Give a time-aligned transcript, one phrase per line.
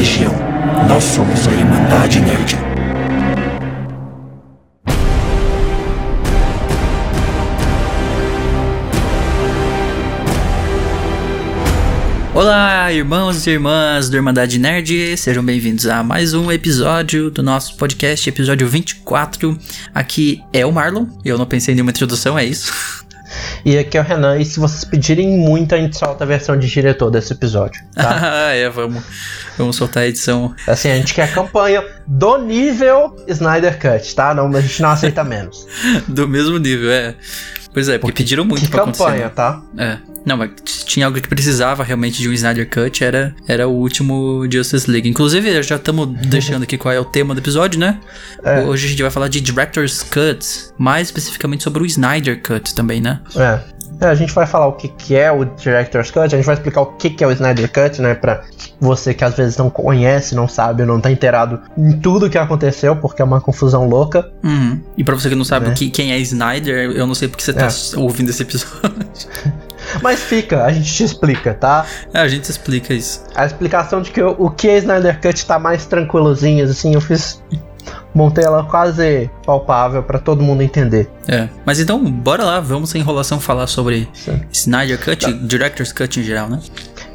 [0.00, 0.32] religião.
[0.88, 2.56] Nós somos a Irmandade Nerd.
[12.34, 17.76] Olá, irmãos e irmãs do Irmandade Nerd, sejam bem-vindos a mais um episódio do nosso
[17.76, 19.58] podcast, episódio 24.
[19.94, 23.04] Aqui é o Marlon, eu não pensei em nenhuma introdução, é isso.
[23.64, 26.58] E aqui é o Renan, e se vocês pedirem muito, a gente solta a versão
[26.58, 28.18] de diretor desse episódio, tá?
[28.48, 29.02] ah, é, vamos,
[29.56, 30.54] vamos soltar a edição.
[30.66, 34.34] Assim, a gente quer campanha do nível Snyder Cut, tá?
[34.34, 35.66] Não, a gente não aceita menos.
[36.08, 37.14] do mesmo nível, é.
[37.72, 39.34] Pois é, porque, porque pediram muito que pra campanha, acontecer.
[39.34, 39.62] tá?
[39.78, 39.98] É.
[40.24, 40.50] Não, mas
[40.84, 45.08] tinha algo que precisava realmente de um Snyder Cut, era, era o último Justice League.
[45.08, 47.98] Inclusive, já estamos deixando aqui qual é o tema do episódio, né?
[48.44, 48.60] É.
[48.60, 50.46] Hoje a gente vai falar de Director's Cut,
[50.76, 53.20] mais especificamente sobre o Snyder Cut também, né?
[53.34, 53.60] É.
[54.00, 56.54] É, a gente vai falar o que, que é o Director's Cut, a gente vai
[56.54, 58.14] explicar o que, que é o Snyder Cut, né?
[58.14, 58.42] Pra
[58.80, 62.96] você que às vezes não conhece, não sabe, não tá inteirado em tudo que aconteceu,
[62.96, 64.30] porque é uma confusão louca.
[64.42, 64.80] Uhum.
[64.96, 65.74] E pra você que não sabe Né?
[65.74, 67.70] que, quem é Snyder, eu não sei porque você tá É.
[68.00, 68.90] ouvindo esse episódio.
[70.02, 71.84] Mas fica, a gente te explica, tá?
[72.14, 73.24] É, a gente explica isso.
[73.34, 77.00] A explicação de que o, o que é Snyder Cut tá mais tranquilozinho, assim, eu
[77.00, 77.42] fiz.
[78.14, 81.08] Montei ela quase palpável pra todo mundo entender.
[81.28, 81.48] É.
[81.64, 84.40] Mas então, bora lá, vamos sem enrolação falar sobre Sim.
[84.52, 86.58] Snyder Cut, Director's Cut em geral, né?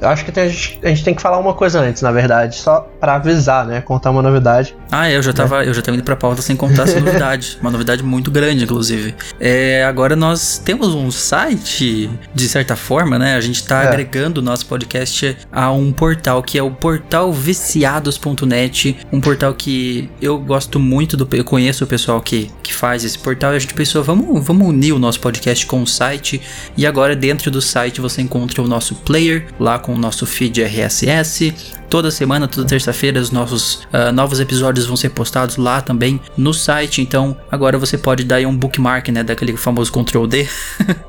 [0.01, 2.11] Eu acho que tem- a, gente, a gente tem que falar uma coisa antes, na
[2.11, 3.81] verdade, só pra avisar, né?
[3.81, 4.75] Contar uma novidade.
[4.91, 7.57] Ah, eu já tava, eu já tava indo pra pauta sem contar essa novidade.
[7.61, 9.13] Uma novidade muito grande, inclusive.
[9.39, 13.35] É, agora nós temos um site, de certa forma, né?
[13.35, 13.87] A gente tá É.
[13.87, 18.97] agregando o nosso podcast a um portal, que é o portal viciados.net.
[19.11, 21.27] Um portal que eu gosto muito do.
[21.35, 24.67] Eu conheço o pessoal que, que faz esse portal e a gente pensou, vamos, vamos
[24.67, 26.41] unir o nosso podcast com o site.
[26.77, 30.61] E agora, dentro do site, você encontra o nosso player, lá com o nosso feed
[30.61, 31.53] RSS.
[31.89, 36.53] Toda semana, toda terça-feira, os nossos ah, novos episódios vão ser postados lá também no
[36.53, 37.01] site.
[37.01, 39.23] Então, agora você pode dar aí um bookmark, né?
[39.23, 40.47] Daquele famoso Ctrl D.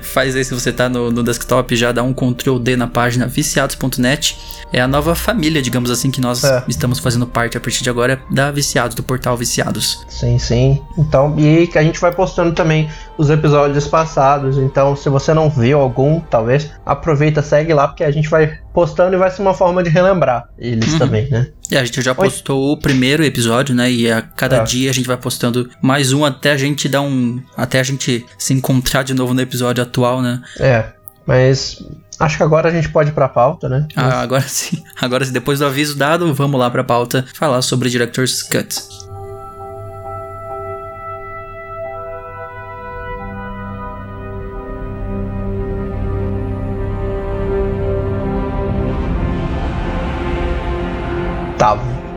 [0.00, 3.26] Faz aí se você tá no, no desktop, já dá um Ctrl D na página
[3.26, 4.38] viciados.net.
[4.72, 6.62] É a nova família, digamos assim, que nós É.
[6.68, 10.04] estamos fazendo parte a partir de agora da Viciados, do portal Viciados.
[10.08, 10.82] Sim, sim.
[10.96, 14.56] Então, e que a gente vai postando também os episódios passados.
[14.56, 19.16] Então, se você não viu algum, talvez, aproveita, segue lá, porque a gente vai postando
[19.16, 20.98] e vai ser uma forma de relembrar eles Uhum.
[20.98, 21.48] também, né?
[21.70, 23.90] E a gente já postou o primeiro episódio, né?
[23.90, 24.62] E a cada É.
[24.64, 27.40] dia a gente vai postando mais um até a gente dar um.
[27.56, 30.42] Até a gente se encontrar de novo no episódio atual, né?
[30.60, 30.84] É,
[31.26, 31.82] mas
[32.20, 33.88] acho que agora a gente pode ir pra pauta, né?
[33.96, 34.82] Ah, agora sim.
[35.00, 38.76] Agora sim, depois do aviso dado, vamos lá pra pauta falar sobre Director's Cut.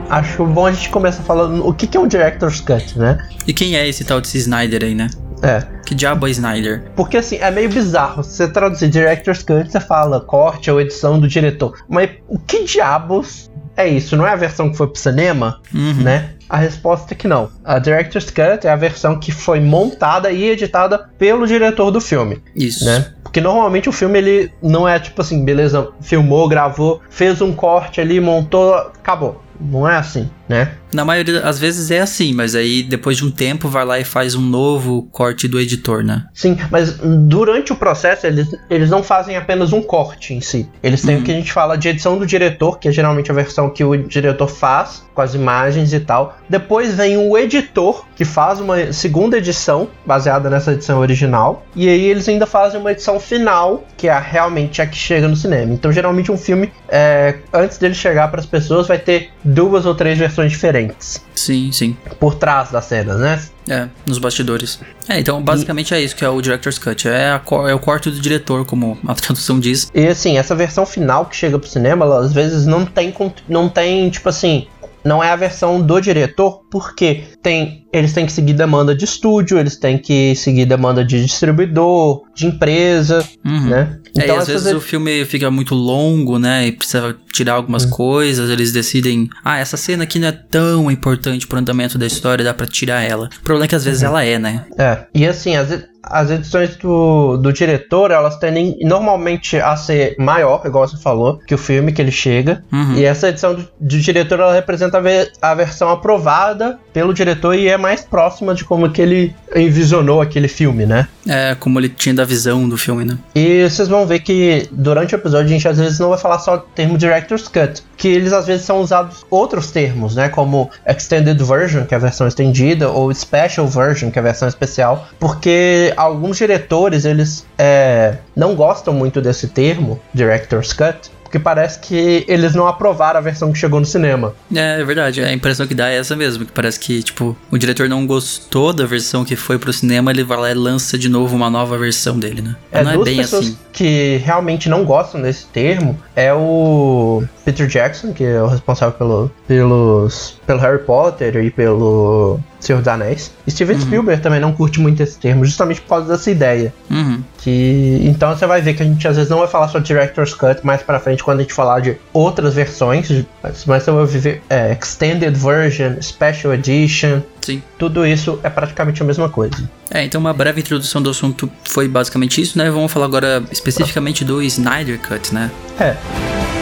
[0.10, 3.18] Acho bom a gente começar falando o que, que é um Director's Cut, né?
[3.46, 5.08] E quem é esse tal desse Snyder aí, né?
[5.42, 5.64] É.
[5.86, 6.84] Que diabo é Snyder?
[6.96, 8.24] Porque assim, é meio bizarro.
[8.24, 11.78] Se você traduzir Director's Cut, você fala corte ou edição do diretor.
[11.88, 14.18] Mas o que diabos é isso?
[14.18, 15.94] Não é a versão que foi pro cinema, Uhum.
[16.04, 16.32] né?
[16.50, 17.50] A resposta é que não.
[17.64, 22.42] A Director's Cut é a versão que foi montada e editada pelo diretor do filme,
[22.56, 22.86] Isso.
[22.86, 23.14] né?
[23.24, 28.02] Porque normalmente o filme ele não é tipo assim, beleza, filmou, gravou, fez um corte
[28.02, 29.44] ali, montou, acabou.
[29.62, 30.72] Não é assim, né?
[30.94, 34.06] Na maioria das vezes é assim, mas aí depois de um tempo vai lá e
[34.06, 36.26] faz um novo corte do editor, né?
[36.34, 40.70] Sim, mas durante o processo eles, eles não fazem apenas um corte em si.
[40.82, 41.22] Eles têm Uhum.
[41.22, 43.84] o que a gente fala de edição do diretor, que é geralmente a versão que
[43.84, 46.38] o diretor faz com as imagens e tal.
[46.50, 51.66] Depois vem o editor, que faz uma segunda edição baseada nessa edição original.
[51.76, 55.36] E aí eles ainda fazem uma edição final, que é realmente a que chega no
[55.36, 55.74] cinema.
[55.74, 59.94] Então, geralmente um filme, é, antes dele chegar para as pessoas, vai ter duas ou
[59.94, 61.96] três versões diferentes Sim, sim.
[62.20, 63.40] por trás das cenas, né?
[63.70, 64.80] É, nos bastidores.
[65.08, 67.08] É, então basicamente é isso que é o Director's Cut.
[67.08, 69.90] É, a é o corte do diretor, como a tradução diz.
[69.94, 73.14] E assim, essa versão final que chega pro cinema, ela, às vezes não tem,
[73.48, 74.68] não tem, tipo assim,
[75.04, 79.58] não é a versão do diretor, porque tem, eles têm que seguir demanda de estúdio,
[79.60, 83.68] eles têm que seguir demanda de distribuidor, de empresa, Uhum.
[83.70, 84.00] né?
[84.18, 86.68] É, e às essas vezes o filme fica muito longo, né?
[86.68, 87.90] E precisa tirar algumas Hum.
[87.92, 88.50] coisas.
[88.50, 92.54] Eles decidem, ah, essa cena aqui não é tão importante pro andamento da história, dá
[92.54, 93.30] pra tirar ela.
[93.40, 93.90] O problema é que às Uhum.
[93.90, 94.66] vezes ela é, né?
[94.78, 100.62] É, e assim, as, as edições do, do diretor, elas tendem normalmente a ser maior,
[100.66, 102.64] igual você falou, que o filme que ele chega.
[102.72, 102.96] Uhum.
[102.96, 104.98] E essa edição do, do diretor, ela representa
[105.42, 110.22] a, a versão aprovada pelo diretor e é mais próxima de como que ele envisionou
[110.22, 111.08] aquele filme, né?
[111.28, 113.18] É, como ele tinha da visão do filme, né?
[113.34, 116.40] E vocês vão ver que durante o episódio a gente às vezes não vai falar
[116.40, 120.30] só o termo Director's Cut, que eles às vezes são usados outros termos, né?
[120.30, 124.48] Como Extended Version, que é a versão estendida, ou Special Version, que é a versão
[124.48, 131.78] especial, porque alguns diretores eles é, não gostam muito desse termo, Director's Cut, porque parece
[131.78, 134.34] que eles não aprovaram a versão que chegou no cinema.
[134.54, 135.22] É, é verdade.
[135.22, 136.44] A impressão que dá é essa mesmo.
[136.44, 140.24] Que parece que, tipo, o diretor não gostou da versão que foi pro cinema, ele
[140.24, 142.56] vai lá e lança de novo uma nova versão dele, né?
[142.72, 143.58] É, não é bem pessoas assim.
[143.72, 149.32] que realmente não gostam desse termo é o Peter Jackson, que é o responsável pelo,
[149.48, 153.32] pelos, pelo Harry Potter e pelo Senhor dos Anéis.
[153.50, 153.82] Steven Uhum.
[153.82, 156.74] Spielberg também não curte muito esse termo, justamente por causa dessa ideia.
[156.90, 157.22] Uhum.
[157.38, 160.34] Que então você vai ver que a gente às vezes não vai falar só Director's
[160.34, 163.10] Cut mais pra frente quando a gente falar de outras versões,
[163.42, 167.64] mas, mas você vai ver é, Extended Version, Special Edition, Sim.
[167.78, 169.70] tudo isso é praticamente a mesma coisa.
[169.90, 172.70] É, então uma breve introdução do assunto foi basicamente isso, né?
[172.70, 175.50] Vamos falar agora especificamente do Snyder Cut, né?
[175.80, 176.59] É.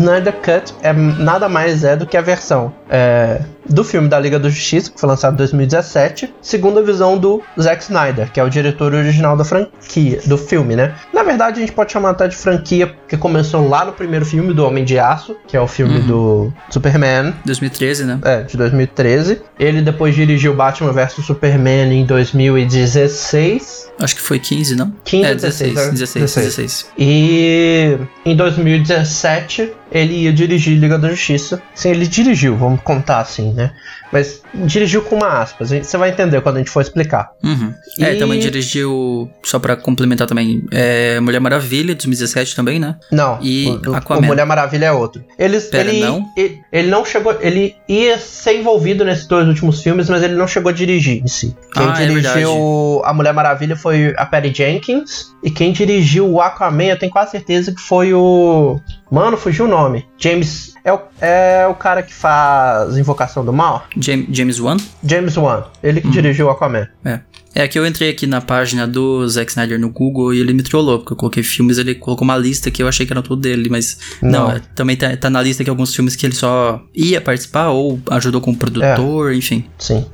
[0.00, 4.38] Snyder Cut é nada mais é do que a versão é, do filme da Liga
[4.38, 8.44] da Justiça, que foi lançado em 2017, segundo a visão do Zack Snyder, que é
[8.44, 10.94] o diretor original da franquia, do filme, né?
[11.12, 14.52] Na verdade, a gente pode chamar até de franquia, porque começou lá no primeiro filme
[14.54, 16.06] do Homem de Aço, que é o filme Uhum.
[16.06, 18.18] do Superman, 2013, né?
[18.22, 19.40] é, de 2013.
[19.58, 23.90] Ele depois dirigiu Batman vs Superman em 2016.
[24.00, 24.92] Acho que foi 15, não?
[25.04, 25.92] 15 é, ou 16, 16, né?
[25.92, 26.46] 16, 16.
[26.46, 26.86] 16.
[26.98, 31.60] E em 2017 ele ia dirigir Liga da Justiça.
[31.74, 33.70] Sim, ele dirigiu, vamos contar assim, né?
[34.12, 35.70] Mas dirigiu com uma aspas.
[35.70, 37.30] Você vai entender quando a gente for explicar.
[37.42, 37.72] Uhum.
[38.00, 42.96] É, E- também dirigiu, só pra complementar também, é, Mulher Maravilha, 2017 também, né?
[43.10, 44.20] Não, E o, Aquaman.
[44.22, 45.22] o Mulher Maravilha é outro.
[45.38, 46.24] Eles, Pera, ele, não?
[46.36, 47.36] Ele, ele não chegou.
[47.40, 51.28] Ele ia ser envolvido nesses dois últimos filmes, mas ele não chegou a dirigir em
[51.28, 51.56] si.
[51.72, 55.30] Quem Ah, é dirigiu a Mulher Maravilha foi a Patty Jenkins.
[55.42, 58.78] E quem dirigiu o Aquaman, eu tenho quase certeza que foi o.
[59.10, 60.06] Mano, fugiu o nome.
[60.18, 60.70] James.
[60.84, 63.84] É o, é o cara que faz Invocação do Mal?
[64.00, 64.76] Jam- James Wan?
[65.04, 65.64] James Wan.
[65.82, 66.10] Ele que Hum.
[66.10, 66.88] dirigiu Aquaman.
[67.04, 67.20] É.
[67.52, 70.62] É que eu entrei aqui na página do Zack Snyder no Google e ele me
[70.62, 73.42] trollou, porque eu coloquei filmes, ele colocou uma lista que eu achei que era tudo
[73.42, 74.52] dele, mas não, Não.
[74.52, 77.98] é, também tá, tá na lista que alguns filmes que ele só ia participar ou
[78.10, 79.64] ajudou como produtor, enfim.
[79.78, 80.06] Sim.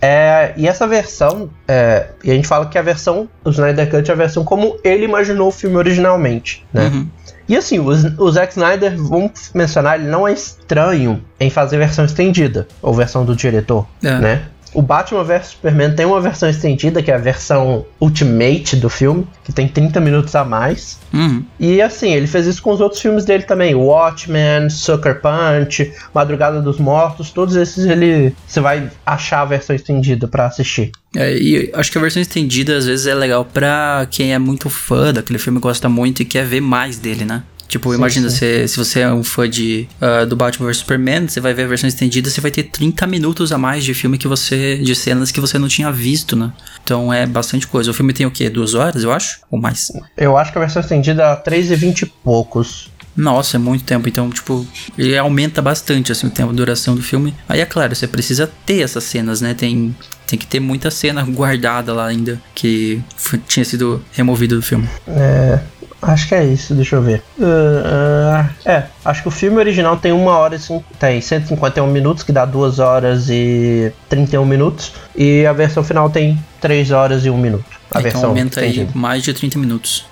[0.00, 4.08] É, e essa versão, é, e a gente fala que a versão, o Snyder Cut
[4.10, 6.88] é a versão como ele imaginou o filme originalmente, né?
[6.92, 7.08] Uhum.
[7.48, 12.66] E assim, o, Zack Snyder, vamos mencionar, ele não é estranho em fazer versão estendida,
[12.80, 14.18] ou versão do diretor, É.
[14.18, 14.42] né?
[14.74, 19.26] O Batman vs Superman tem uma versão estendida, que é a versão Ultimate do filme,
[19.44, 20.98] que tem 30 minutos a mais.
[21.12, 21.44] Uhum.
[21.58, 23.74] E assim, ele fez isso com os outros filmes dele também.
[23.74, 30.26] Watchmen, Sucker Punch, Madrugada dos Mortos, todos esses ele você vai achar a versão estendida
[30.26, 30.90] pra assistir.
[31.16, 34.68] É, e acho que a versão estendida às vezes é legal pra quem é muito
[34.68, 37.44] fã daquele filme, gosta muito e quer ver mais dele, né?
[37.68, 38.36] Tipo, Sim, imagina, sim.
[38.36, 41.64] Se, se você é um fã de, ah, do Batman vs Superman, você vai ver
[41.64, 44.76] a versão estendida, você vai ter 30 minutos a mais de filme que você.
[44.78, 46.52] de cenas que você não tinha visto, né?
[46.82, 47.90] Então é bastante coisa.
[47.90, 48.48] O filme tem o quê?
[48.48, 49.40] Duas horas, eu acho?
[49.50, 49.90] Ou mais?
[50.16, 52.90] Eu acho que a versão estendida é 3 e 20 e poucos.
[53.16, 54.08] Nossa, é muito tempo.
[54.08, 54.66] Então, tipo,
[54.98, 57.34] ele aumenta bastante assim, o tempo de duração do filme.
[57.48, 59.54] Aí é claro, você precisa ter essas cenas, né?
[59.54, 59.94] Tem,
[60.26, 63.00] tem que ter muita cena guardada lá ainda que
[63.46, 64.88] tinha sido removida do filme.
[65.06, 65.60] É,
[66.06, 67.22] acho que é isso, deixa eu ver.
[67.40, 71.86] Ah, ah, é, acho que o filme original tem uma hora e cin- tem 151
[71.86, 74.92] minutos, que dá 2 horas e 31 minutos.
[75.16, 77.64] E a versão final tem 3 horas e 1 minuto.
[77.90, 80.06] A então versão aumenta aí mais de 30 minutos.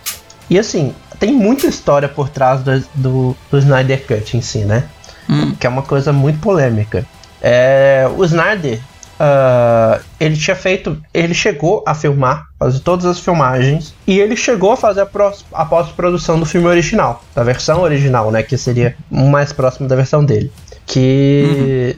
[0.50, 4.84] E assim, tem muita história por trás do, do, do Snyder Cut em si, né?
[5.28, 5.54] Hum.
[5.58, 7.06] Que é uma coisa muito polêmica.
[7.40, 8.78] É, o Snyder,
[9.24, 11.00] ah, ele tinha feito.
[11.14, 13.94] Ele chegou a filmar, fazer todas as filmagens.
[14.04, 15.08] E ele chegou a fazer a,
[15.52, 18.42] a pós-produção do filme original, da versão original, né?
[18.42, 20.50] Que seria mais próximo da versão dele.
[20.84, 21.96] Que.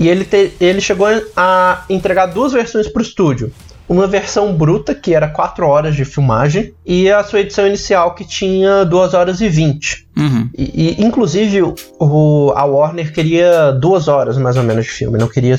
[0.00, 3.52] E ele, te- ele chegou a entregar duas versões para o estúdio.
[3.86, 8.22] Uma versão bruta, que era 4 horas de filmagem, e a sua edição inicial, que
[8.22, 10.06] tinha 2 horas e 20.
[10.16, 10.50] Uhum.
[10.56, 11.62] E, e, inclusive,
[11.98, 15.18] o, a Warner queria 2 horas mais ou menos de filme.
[15.18, 15.58] Não queria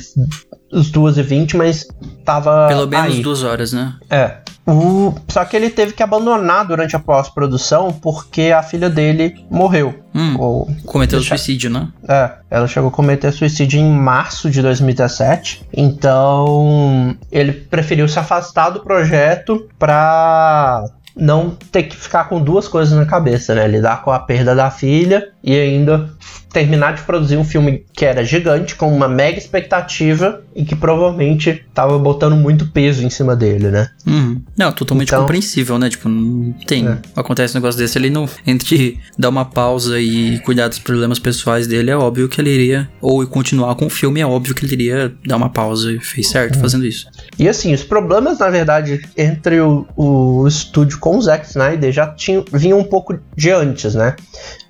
[0.72, 1.88] os 2 e 20, mas
[2.24, 2.68] tava.
[2.68, 3.22] Pelo menos aí.
[3.22, 3.94] duas horas, né?
[4.10, 4.38] É.
[4.66, 5.16] O...
[5.30, 10.00] Só que ele teve que abandonar durante a pós-produção porque a filha dele morreu.
[10.14, 10.70] Hum, Ou...
[10.86, 11.88] cometeu Deixa- suicídio, né?
[12.08, 15.66] É, ela chegou a cometer suicídio em março de 2017.
[15.74, 20.86] Então, ele preferiu se afastar do projeto pra
[21.16, 23.68] não ter que ficar com duas coisas na cabeça, né?
[23.68, 26.10] Lidar com a perda da filha e ainda
[26.52, 31.64] terminar de produzir um filme que era gigante, com uma mega expectativa e que provavelmente
[31.74, 33.90] tava botando muito peso em cima dele, né?
[34.06, 34.42] Uhum.
[34.58, 35.90] Não, totalmente Então- compreensível, né?
[35.90, 36.88] Tipo, não tem.
[36.88, 36.98] É.
[37.16, 38.28] Acontece um negócio desse, ele não.
[38.46, 42.90] Entre dar uma pausa e cuidar dos problemas pessoais dele, é óbvio que ele iria.
[43.02, 46.28] Ou continuar com o filme, é óbvio que ele iria dar uma pausa e fez
[46.30, 46.62] certo Uhum.
[46.62, 47.08] fazendo isso.
[47.38, 52.08] E assim, os problemas, na verdade, entre o, o estúdio com o Zack Snyder já
[52.08, 54.16] tinham, vinham um pouco de antes, né?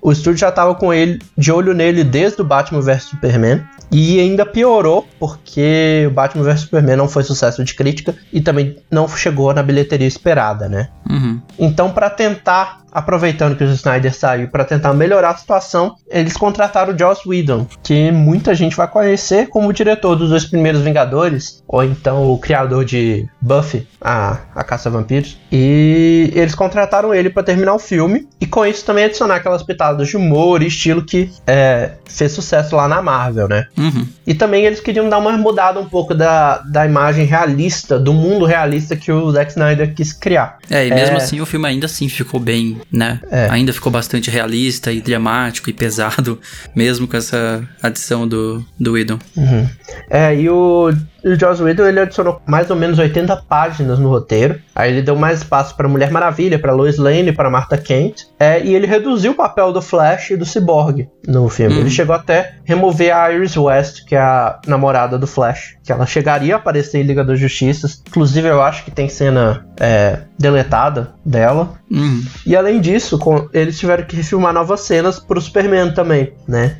[0.02, 3.62] O estúdio já tava com ele de olho nele desde o Batman vs Superman.
[3.92, 8.76] E ainda piorou porque o Batman vs Superman não foi sucesso de crítica e também
[8.90, 10.88] não chegou na bilheteria esperada, né?
[11.08, 11.40] Uhum.
[11.58, 16.94] Então, para tentar, aproveitando que o Snyder saiu, para tentar melhorar a situação, eles contrataram
[16.94, 21.62] o Joss Whedon, que muita gente vai conhecer como o diretor dos dois primeiros Vingadores,
[21.68, 25.38] ou então o criador de Buffy, a, a Caça a Vampiros.
[25.50, 30.08] E eles contrataram ele para terminar o filme, e com isso também adicionar aquelas pitadas
[30.08, 33.66] de humor e estilo que é, fez sucesso lá na Marvel, né?
[33.76, 34.06] Uhum.
[34.26, 38.44] E também eles queriam dar uma mudada um pouco da, da imagem realista, do mundo
[38.44, 40.58] realista que o Zack Snyder quis criar.
[40.68, 41.18] É, e mesmo É.
[41.18, 43.20] assim o filme ainda assim ficou bem, né?
[43.30, 43.48] É.
[43.50, 46.40] Ainda ficou bastante realista e dramático e pesado,
[46.74, 49.18] mesmo com essa adição do, do Whedon.
[49.36, 49.68] Uhum.
[50.08, 50.92] É, e o,
[51.24, 54.58] o Joss Whedon ele adicionou mais ou menos 80 páginas no roteiro.
[54.74, 58.22] Aí ele deu mais espaço para Mulher Maravilha, para Lois Lane, para Martha Kent.
[58.38, 61.76] É, e ele reduziu o papel do Flash e do Cyborg no filme.
[61.76, 61.80] Hum.
[61.80, 66.06] Ele chegou até remover a Iris West, que é a namorada do Flash, que ela
[66.06, 67.86] chegaria a aparecer em Liga da Justiça.
[68.08, 71.74] Inclusive, eu acho que tem cena é, deletada dela.
[71.90, 72.22] Uhum.
[72.46, 76.76] E além disso, com- eles tiveram que refilmar novas cenas pro Superman também, né?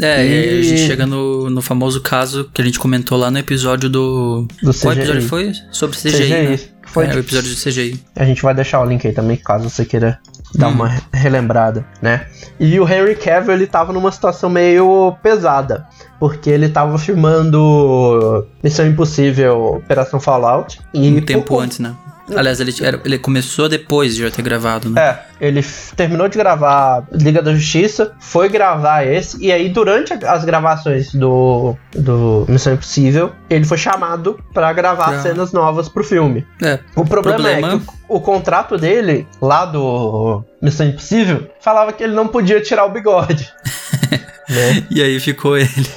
[0.00, 3.38] É, e a gente chega no, no famoso caso que a gente comentou lá no
[3.38, 4.46] episódio do.
[4.62, 5.00] Do Qual CGI.
[5.02, 5.52] episódio foi?
[5.70, 6.28] Sobre CGI.
[6.28, 6.58] né?
[6.86, 8.00] Foi é, tipo, o episódio de CGI.
[8.16, 10.18] A gente vai deixar o link aí também, caso você queira
[10.54, 10.72] dar Hum.
[10.72, 12.26] uma relembrada, né?
[12.60, 15.86] E o Henry Cavill, ele tava numa situação meio pesada,
[16.18, 20.80] porque ele tava filmando Missão Impossível Operação Fallout.
[20.92, 21.94] E Um tempo antes, né?
[22.34, 22.72] Aliás, ele,
[23.04, 25.00] ele começou depois de já ter gravado, né?
[25.40, 25.60] É, ele
[25.96, 31.76] terminou de gravar Liga da Justiça, foi gravar esse, e aí durante as gravações do,
[31.92, 36.46] do Missão Impossível, ele foi chamado pra gravar Pra- cenas novas pro filme.
[36.62, 36.78] É.
[36.94, 42.02] O problema, Problema- é que o, o contrato dele, lá do Missão Impossível, falava que
[42.04, 43.50] ele não podia tirar o bigode.
[44.52, 44.84] né?
[44.90, 45.68] E aí ficou ele.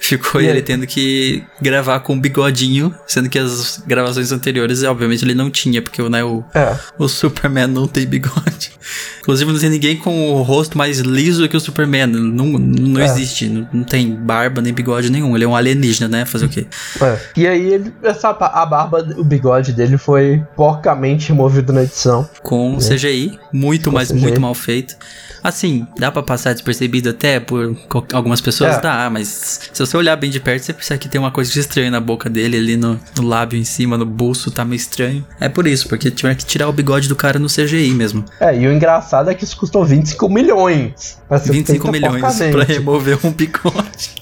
[0.00, 0.62] Ficou E ele aí?
[0.62, 5.80] tendo que gravar com um bigodinho, sendo que as gravações anteriores, obviamente, ele não tinha,
[5.82, 6.74] porque né, o, É.
[6.98, 8.72] o Superman não tem bigode.
[9.20, 12.06] Inclusive, não tem ninguém com o rosto mais liso que o Superman.
[12.06, 13.04] Não, não É.
[13.04, 13.46] existe.
[13.48, 15.36] Não, não tem barba nem bigode nenhum.
[15.36, 16.24] Ele é um alienígena, né?
[16.24, 16.66] Fazer o quê?
[17.00, 17.18] É.
[17.36, 22.28] E aí ele, essa, a barba, o bigode dele foi porcamente removido na edição.
[22.42, 23.90] Com CGI, muito.
[23.90, 24.20] Com mas CGI.
[24.20, 24.96] muito mal feito.
[25.42, 27.74] Assim, dá pra passar despercebido até por
[28.12, 28.76] algumas pessoas?
[28.76, 28.80] É.
[28.80, 31.58] Dá, mas se você olhar bem de perto, você percebe que tem uma coisa de
[31.58, 35.24] estranho na boca dele, ali no, no lábio em cima, no bolso, tá meio estranho.
[35.38, 38.24] É por isso, porque tiveram que tirar o bigode do cara no CGI mesmo.
[38.40, 41.18] É, e o engraçado é que isso custou 25 milhões.
[41.28, 44.20] Pra ser 25 feito milhões pra remover um bigode.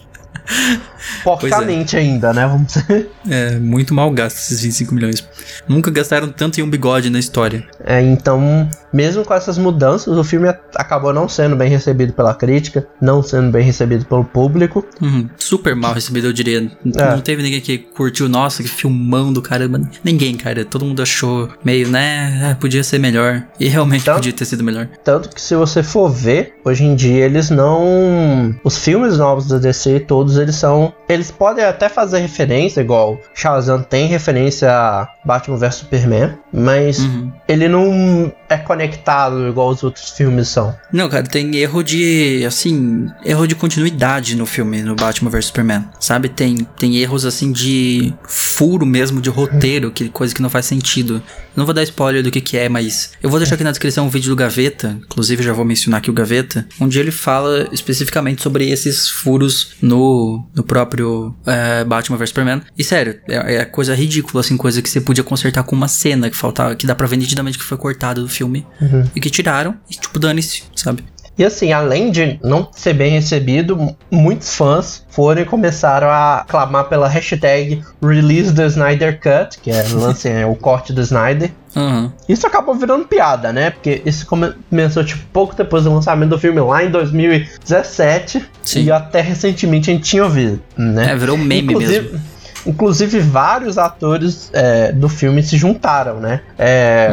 [1.23, 2.47] Porcamente ainda, né?
[2.47, 3.11] Vamos dizer.
[3.29, 5.27] É, muito mal gasto esses 25 milhões.
[5.69, 7.65] Nunca gastaram tanto em um bigode na história.
[7.85, 12.87] É, então, mesmo com essas mudanças, o filme acabou não sendo bem recebido pela crítica,
[13.01, 14.85] não sendo bem recebido pelo público.
[15.01, 16.71] Uhum, super mal recebido, eu diria.
[16.97, 17.11] É.
[17.11, 19.81] Não teve ninguém que curtiu, nossa, que filmão do caramba.
[20.03, 20.65] Ninguém, cara.
[20.65, 22.29] Todo mundo achou meio, né?
[22.43, 23.45] ah, podia ser melhor.
[23.59, 24.89] E realmente podia ter sido melhor.
[25.05, 28.55] Tanto que se você for ver, hoje em dia eles não.
[28.65, 30.93] Os filmes novos da DC, todos eles são.
[31.09, 37.33] Eles podem até fazer referência, igual Shazam tem referência a Batman vs Superman, mas Uhum.
[37.49, 40.75] ele não é conectado igual os outros filmes são.
[40.93, 45.85] Não, cara, tem erro de, assim, erro de continuidade no filme, no Batman vs Superman,
[46.01, 46.29] sabe?
[46.29, 51.23] Tem, tem erros, assim, de furo mesmo, de roteiro, que coisa que não faz sentido.
[51.57, 54.07] Não vou dar spoiler do que que é, mas eu vou deixar aqui na descrição
[54.07, 58.43] um vídeo do Gaveta, inclusive já vou mencionar aqui o Gaveta, onde ele fala especificamente
[58.43, 60.88] sobre esses furos no, no próprio
[61.47, 62.63] é, Batman vs Superman.
[62.77, 66.31] E sério, é, é coisa ridícula, assim, coisa que você podia consertar com uma cena
[66.31, 69.05] que faltava, que dá pra ver nitidamente que foi cortada do filme Uhum.
[69.15, 71.05] e que tiraram e, tipo, dane-se, sabe?
[71.39, 76.89] E assim, além de não ser bem recebido, muitos fãs foram e começaram a clamar
[76.89, 81.53] pela hashtag Release the Snyder Cut, que é, lancem, é o corte do Snyder.
[81.79, 82.13] Aham.
[82.29, 83.71] Isso acabou virando piada, né?
[83.71, 88.85] Porque isso come- começou tipo pouco depois do lançamento do filme lá em 2017 Sim.
[88.85, 91.13] e até recentemente a gente tinha ouvido, né?
[91.13, 92.39] É, virou um meme inclusive, mesmo.
[92.67, 96.41] Inclusive, vários atores é, do filme se juntaram, né?
[96.59, 97.09] É,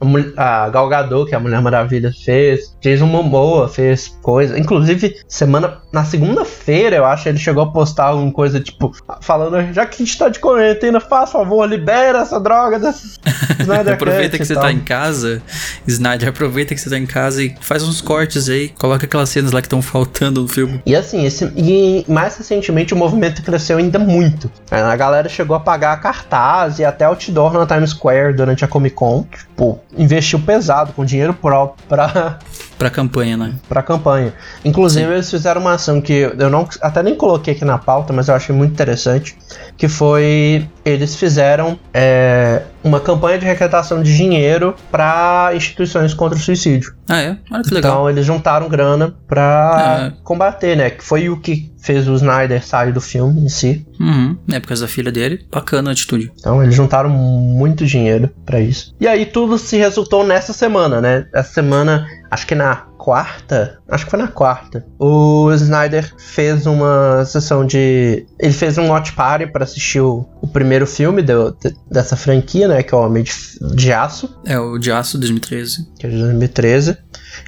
[0.00, 0.32] Uhum.
[0.36, 4.58] a A Gal Gadot, que a Mulher Maravilha fez, Jason Momoa fez coisa.
[4.58, 9.84] Inclusive, semana na segunda-feira, eu acho, ele chegou a postar alguma coisa, tipo, falando, já
[9.86, 13.18] que a gente tá de quarentena, faz favor, libera essa droga dessa
[13.60, 14.62] Snyder aproveita que você tal.
[14.62, 15.42] tá em casa,
[15.86, 19.52] Snyder, aproveita que você tá em casa e faz uns cortes aí, coloca aquelas cenas
[19.52, 20.80] lá que estão faltando no filme.
[20.86, 24.50] E assim, esse, e mais recentemente o movimento cresceu ainda muito.
[24.70, 28.94] A galera chegou a pagar cartaz e até outdoor na Times Square durante a Comic
[28.94, 29.24] Con.
[29.24, 32.38] Tipo, investiu pesado com dinheiro próprio pra,
[32.80, 33.52] Pra campanha, né?
[33.68, 34.32] pra campanha.
[34.64, 38.28] Inclusive, eles fizeram uma ação que eu não até nem coloquei aqui na pauta, mas
[38.28, 39.36] eu achei muito interessante.
[39.76, 40.66] Que foi.
[40.82, 46.94] Eles fizeram é, uma campanha de arrecadação de dinheiro para instituições contra o suicídio.
[47.06, 47.36] Ah, é?
[47.52, 47.92] Olha que legal.
[47.92, 50.22] Então eles juntaram grana pra É.
[50.24, 50.88] combater, né?
[50.90, 53.86] Que foi o que fez o Snyder sair do filme em si.
[54.00, 54.36] Uhum.
[54.50, 55.46] É por causa da filha dele.
[55.52, 56.30] Bacana a atitude.
[56.38, 58.94] Então eles juntaram muito dinheiro pra isso.
[58.98, 61.26] E aí tudo se resultou nessa semana, né?
[61.34, 67.24] Essa semana, acho que na quarta, acho que foi na quarta, o Snyder fez uma
[67.24, 71.74] sessão de, ele fez um watch party pra assistir o, o primeiro filme do- de-
[71.90, 72.82] dessa franquia, né?
[72.82, 73.32] Que é o Homem de,
[73.74, 74.38] de Aço.
[74.44, 75.88] É o de Aço 2013.
[75.98, 76.96] que é de 2013.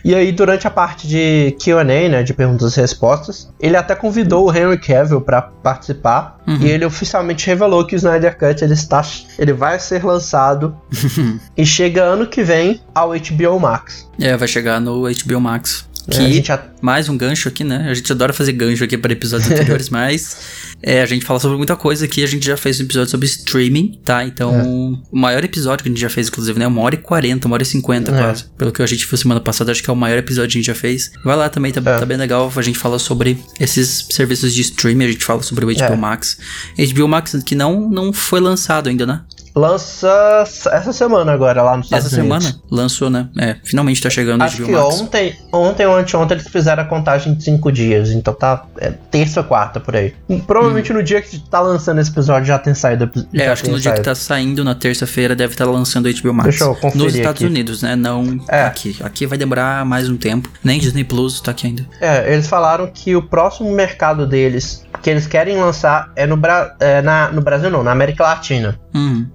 [0.05, 4.49] E aí, durante a parte de QA, né, de perguntas e respostas, ele até convidou
[4.49, 6.41] o Henry Cavill para participar.
[6.47, 6.59] Uhum.
[6.61, 9.03] E ele oficialmente revelou que o Snyder Cut ele, está,
[9.39, 10.77] ele vai ser lançado
[11.57, 14.09] e chega ano que vem ao HBO Max.
[14.21, 15.87] É, vai chegar no HBO Max.
[16.09, 17.87] É, Que a gente já- mais um gancho aqui, né?
[17.89, 20.37] A gente adora fazer gancho aqui para episódios anteriores, mas
[20.83, 22.25] é, a gente fala sobre muita coisa aqui.
[22.25, 24.25] A gente já fez um episódio sobre streaming, tá?
[24.25, 24.63] Então, É.
[24.65, 26.67] o maior episódio que a gente já fez, inclusive, né?
[26.67, 28.19] Uma hora e quarenta, uma hora e cinquenta É.
[28.19, 28.45] quase.
[28.59, 30.61] Pelo que a gente viu semana passada, acho que é o maior episódio que a
[30.61, 31.13] gente já fez.
[31.25, 31.99] Vai lá também, tá, É.
[31.99, 32.53] tá bem legal.
[32.55, 35.97] A gente fala sobre esses serviços de streaming, a gente fala sobre o HBO É.
[35.97, 36.37] Max.
[36.79, 39.21] HBO Max que não, não foi lançado ainda, né?
[39.55, 40.09] Lança
[40.73, 42.45] essa semana agora lá nos Estados Essa Unidos.
[42.45, 43.29] semana lançou, né?
[43.39, 45.01] É, finalmente tá chegando o Acho HBO que Max.
[45.01, 49.43] ontem, ontem ou anteontem eles fizeram a contagem de cinco dias, então tá é, terça,
[49.43, 50.15] quarta por aí.
[50.47, 53.11] Provavelmente no dia que tá lançando esse episódio já tem saído.
[53.17, 53.25] Hum.
[53.35, 54.05] É, já acho que no dia que saído.
[54.11, 56.49] tá saindo, na terça-feira, deve estar lançando o HBO Max.
[56.51, 57.51] Deixa eu conferir Nos Estados aqui.
[57.51, 57.97] Unidos, né?
[57.97, 58.63] Não É.
[58.65, 58.97] aqui.
[59.03, 60.49] Aqui vai demorar mais um tempo.
[60.65, 61.87] Nem Disney Plus tá aqui ainda.
[62.01, 66.77] É, eles falaram que o próximo mercado deles que eles querem lançar é no, Bra
[66.79, 68.79] é na, no Brasil, não, na América Latina.
[68.95, 69.27] Hum,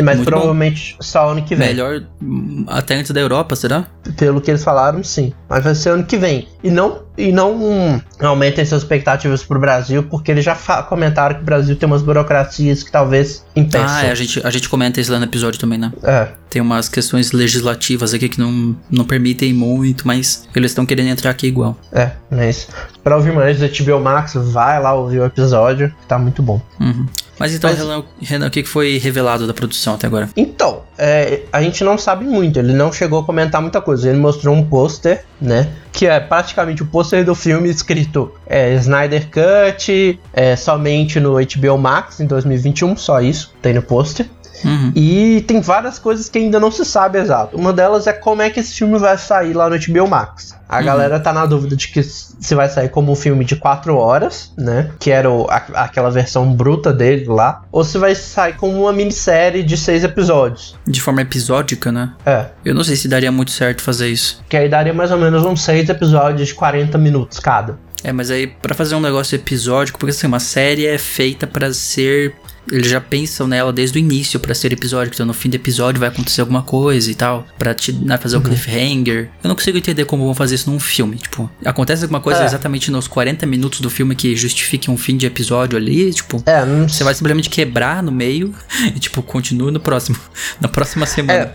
[0.00, 1.68] Mas Muito provavelmente só ano que vem.
[1.68, 3.86] melhor hum, até antes da Europa, será?
[4.16, 5.32] Pelo que eles falaram, sim.
[5.48, 6.48] Mas vai ser ano que vem.
[6.62, 10.54] E não, e não hum, aumentem suas expectativas pro Brasil, porque eles já
[10.88, 13.88] comentaram que o Brasil tem umas burocracias que talvez impeçam.
[13.88, 15.92] Ah, é, a gente, a gente comenta isso lá no episódio também, né?
[16.02, 16.28] É.
[16.48, 21.30] Tem umas questões legislativas aqui que não, não permitem muito, mas eles estão querendo entrar
[21.30, 21.76] aqui igual.
[21.92, 22.68] É, mas
[23.02, 26.60] pra ouvir mais do HBO Max, vai lá ouvir o episódio, que tá muito bom.
[26.80, 27.06] Uhum.
[27.42, 30.28] Mas então, Mas- Renan, Renan, o que foi revelado da produção até agora?
[30.36, 34.08] Então, é, a gente não sabe muito, ele não chegou a comentar muita coisa.
[34.08, 35.68] Ele mostrou um pôster, né?
[35.92, 41.76] Que é praticamente o pôster do filme escrito é, Snyder Cut, é, somente no HBO
[41.76, 44.26] Max em 2021, só isso, tem no pôster.
[44.64, 44.92] Uhum.
[44.94, 47.56] E tem várias coisas que ainda não se sabe exato.
[47.56, 50.54] Uma delas é como é que esse filme vai sair lá no HBO Max.
[50.68, 50.84] A Uhum.
[50.86, 54.52] galera tá na dúvida de que se vai sair como um filme de 4 horas,
[54.56, 54.90] né?
[54.98, 57.62] Que era o- a- aquela versão bruta dele lá.
[57.70, 60.74] Ou se vai sair como uma minissérie de 6 episódios.
[60.86, 62.12] De forma episódica, né?
[62.24, 62.46] É.
[62.64, 64.42] Eu não sei se daria muito certo fazer isso.
[64.48, 67.78] Que aí daria mais ou menos uns 6 episódios de 40 minutos cada.
[68.04, 71.72] É, mas aí pra fazer um negócio episódico, porque assim, uma série é feita pra
[71.72, 72.34] ser
[72.70, 75.98] eles já pensam nela desde o início pra ser episódico, então no fim do episódio
[76.00, 79.30] vai acontecer alguma coisa e tal, Pra te né, fazer o cliffhanger.
[79.42, 82.44] Eu não consigo entender como vão fazer isso num filme, tipo, acontece alguma coisa É.
[82.46, 86.64] exatamente nos 40 minutos do filme que justifique um fim de episódio ali, tipo, É,
[86.64, 88.54] não você vai simplesmente quebrar no meio
[88.94, 90.16] e tipo, continua no próximo,
[90.60, 91.32] na próxima semana.
[91.32, 91.52] É,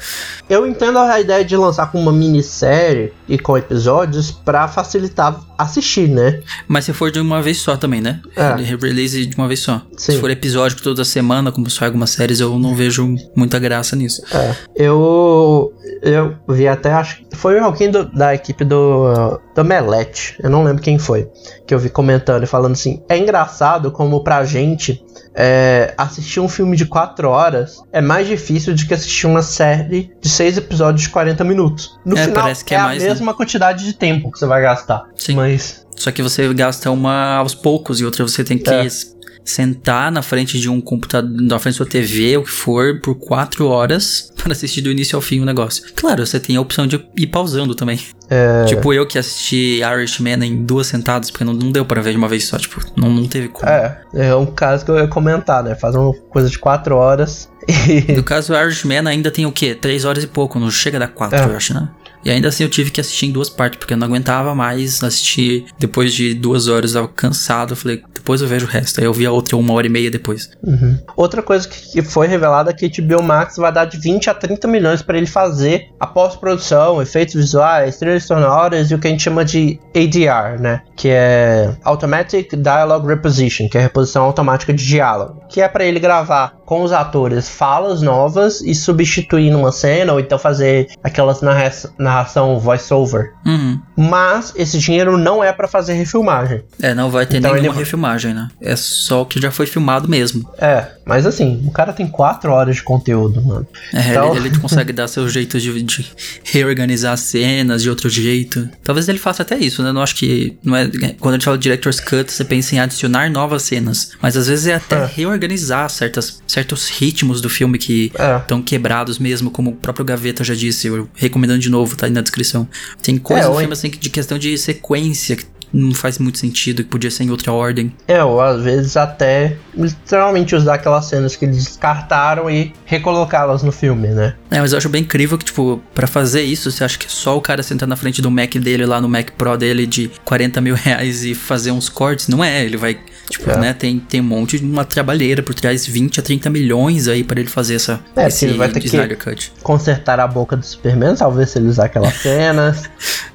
[0.50, 6.08] eu entendo a ideia de lançar com uma minissérie e com episódios pra facilitar assistir,
[6.08, 6.39] né?
[6.67, 8.22] Mas se for de uma vez só também, né?
[8.36, 8.52] É.
[8.54, 9.82] Ele Release de uma vez só.
[9.98, 10.13] Sim.
[10.13, 14.22] Se for episódico toda semana, como só algumas séries, eu não vejo muita graça nisso.
[14.34, 20.36] É, eu eu vi até, acho que foi alguém do- da equipe do, do Melete,
[20.41, 21.28] eu não lembro quem foi,
[21.65, 25.04] que eu vi comentando e falando assim: é engraçado como pra gente
[25.39, 30.12] é, assistir um filme de 4 horas é mais difícil do que assistir uma série
[30.19, 31.97] de 6 episódios de 40 minutos.
[32.04, 33.12] No É, final, é é, mais, a né?
[33.12, 35.04] mesma quantidade de tempo que você vai gastar.
[35.15, 35.36] Sim.
[35.36, 35.86] Mas.
[35.95, 39.16] Só que você gasta uma aos poucos e outra você tem que É.
[39.50, 43.16] sentar na frente de um computador, na frente da sua TV, o que for, por
[43.16, 45.84] quatro horas para assistir do início ao fim o negócio.
[45.96, 48.00] Claro, você tem a opção de ir pausando também.
[48.30, 52.12] É, Tipo eu que assisti Irishman em duas sentadas, porque não, não deu para ver
[52.12, 53.70] de uma vez só, tipo, não, não teve como.
[53.70, 55.76] é, é um caso que eu ia comentar, né?
[55.76, 57.50] Faz uma coisa de 4 horas.
[58.15, 59.75] No caso, o Irishman ainda tem o quê?
[59.75, 61.43] Três horas e pouco, não chega a dar quatro, É.
[61.45, 61.89] eu acho, né?
[62.25, 65.01] E ainda assim eu tive que assistir em duas partes, porque eu não aguentava mais
[65.01, 67.71] assistir depois de duas horas, eu tava cansado.
[67.71, 68.99] Eu falei, depois eu vejo o resto.
[68.99, 70.49] Aí eu vi a outra uma hora e meia depois.
[70.62, 70.99] Uhum.
[71.15, 74.67] Outra coisa que foi revelada é que HBO Max vai dar de 20 a 30
[74.67, 79.23] milhões para ele fazer a pós-produção, efeitos visuais, trilhas sonoras e o que a gente
[79.23, 80.82] chama de ADR, né?
[80.97, 85.86] Que é Automatic Dialogue Reposition, que é a reposição automática de diálogo, que é para
[85.86, 91.39] ele gravar com os atores falas novas e substituir numa cena ou então fazer aquelas
[91.41, 93.32] narra narração voice-over.
[93.45, 93.80] Uhum.
[93.95, 96.62] Mas esse dinheiro não é para fazer refilmagem.
[96.82, 98.49] É, não vai ter Então nenhuma ele- refilmagem, né?
[98.62, 100.45] É só o que já foi filmado mesmo.
[100.60, 103.65] É, mas assim, o cara tem 4 horas de conteúdo, mano.
[103.93, 106.12] É, Então- ele, ele consegue dar seu jeito de, de
[106.43, 108.67] reorganizar as cenas de outro jeito.
[108.84, 109.89] Talvez ele faça até isso, né?
[109.89, 110.58] Eu não acho que.
[110.62, 110.88] Não é,
[111.19, 114.12] quando a gente fala de Director's Cut, você pensa em adicionar novas cenas.
[114.21, 115.06] Mas às vezes é até É.
[115.06, 118.38] reorganizar certas, certos ritmos do filme que É.
[118.38, 120.88] estão quebrados mesmo, como o próprio Gaveta já disse.
[120.88, 122.67] Eu recomendando de novo, tá aí na descrição.
[123.02, 126.39] Tem coisas É, no filme assim que- de questão de sequência que não faz muito
[126.39, 127.93] sentido, que podia ser em outra ordem.
[128.08, 133.72] É, ou às vezes até literalmente usar aquelas cenas que eles descartaram e recolocá-las no
[133.72, 134.34] filme, né?
[134.50, 137.38] É, mas eu acho bem incrível que, tipo, pra fazer isso, você acha que só
[137.38, 140.60] o cara sentar na frente do Mac dele lá no Mac Pro dele de 40
[140.62, 142.28] mil reais e fazer uns cortes?
[142.30, 142.98] Não é, ele vai,
[143.30, 143.58] tipo, É.
[143.58, 147.24] né, tem, tem um monte de uma trabalheira por trás, 20 a 30 milhões aí
[147.24, 149.52] pra ele fazer essa, É, esse ele vai ter que- Snyder Cut.
[149.63, 152.84] Consertar a boca do Superman, talvez se ele usar aquelas cenas.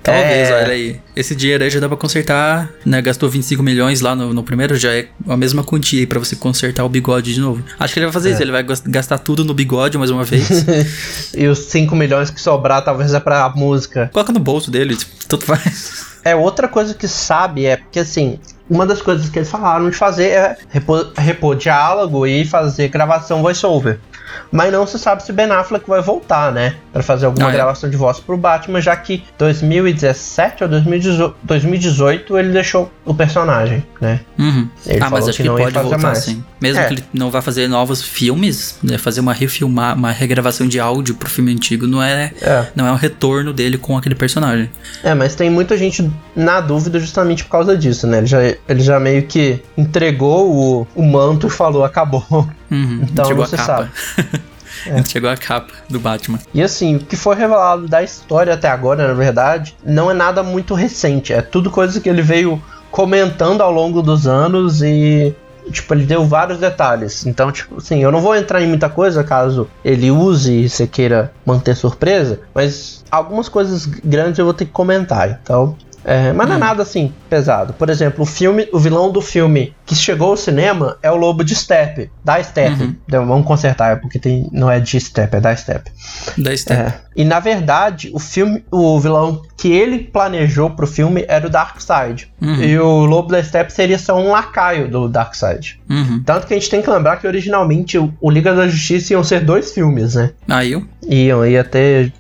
[0.03, 0.55] Talvez, É.
[0.55, 1.01] olha aí.
[1.15, 3.01] Esse dinheiro aí já dá pra consertar, né?
[3.03, 6.35] Gastou 25 milhões lá no, no primeiro, já é a mesma quantia aí pra você
[6.35, 7.63] consertar o bigode de novo.
[7.79, 8.33] Acho que ele vai fazer É.
[8.33, 10.49] isso, ele vai gas- gastar tudo no bigode mais uma vez.
[11.37, 14.11] e os 5 milhões que sobrar talvez é pra música.
[14.13, 16.07] Coloca no bolso dele, tipo, tanto faz.
[16.25, 18.39] É, outra coisa que sabe é porque assim.
[18.71, 23.43] Uma das coisas que eles falaram de fazer é repor, repor diálogo e fazer gravação
[23.43, 23.99] voice-over.
[24.53, 26.75] Mas não se sabe se Ben Affleck vai voltar, né?
[26.93, 27.55] Pra fazer alguma Ah, é.
[27.55, 33.83] gravação de voz pro Batman, já que 2017 ou 2018, 2018 ele deixou o personagem,
[34.01, 34.21] né?
[34.39, 34.69] Uhum.
[34.87, 36.19] Ele ah, mas acho que que, não pode voltar mais.
[36.19, 36.45] sim.
[36.61, 36.85] Mesmo É.
[36.87, 41.15] que ele não vá fazer novos filmes, né, fazer uma refilmar, uma regravação de áudio
[41.15, 42.67] pro filme antigo não é, É.
[42.77, 44.71] não é um retorno dele com aquele personagem.
[45.03, 48.19] É, mas tem muita gente na dúvida justamente por causa disso, né?
[48.19, 48.39] Ele já,
[48.69, 52.23] ele já meio que entregou o, o manto e falou, acabou.
[52.73, 53.01] Uhum.
[53.03, 53.91] Então Chegou não a se capa.
[54.87, 55.05] É.
[55.05, 56.39] Chegou a capa do Batman.
[56.53, 60.43] E assim, o que foi revelado da história até agora, na verdade, não é nada
[60.43, 61.33] muito recente.
[61.33, 65.35] É tudo coisa que ele veio comentando ao longo dos anos e.
[65.71, 67.25] Tipo, ele deu vários detalhes.
[67.25, 70.89] Então, tipo, assim, eu não vou entrar em muita coisa caso ele use e você
[70.89, 75.39] queira manter surpresa, mas algumas coisas grandes eu vou ter que comentar.
[75.41, 75.77] Então.
[76.05, 76.61] É, mas não é Hum.
[76.61, 77.73] nada assim pesado.
[77.75, 81.45] Por exemplo, o filme, o vilão do filme que chegou ao cinema é o Lobo
[81.45, 82.83] de Steppe, da Steppe.
[82.83, 82.97] Uhum.
[83.07, 85.91] Então, vamos consertar, porque tem, não é de Steppe, é da Steppe.
[86.39, 86.81] Da Step.
[86.81, 86.95] É.
[87.15, 92.29] E na verdade, o filme, o vilão que ele planejou pro filme era o Darkseid.
[92.41, 92.63] Uhum.
[92.63, 95.81] E o Lobo da Steppe seria só um lacaio do Darkseid.
[95.89, 96.23] Uhum.
[96.25, 99.45] Tanto que a gente tem que lembrar que originalmente o, Liga da Justiça iam ser
[99.45, 100.33] dois filmes, né?
[100.49, 100.85] Aí eu.
[101.07, 102.13] Iam, ia ter.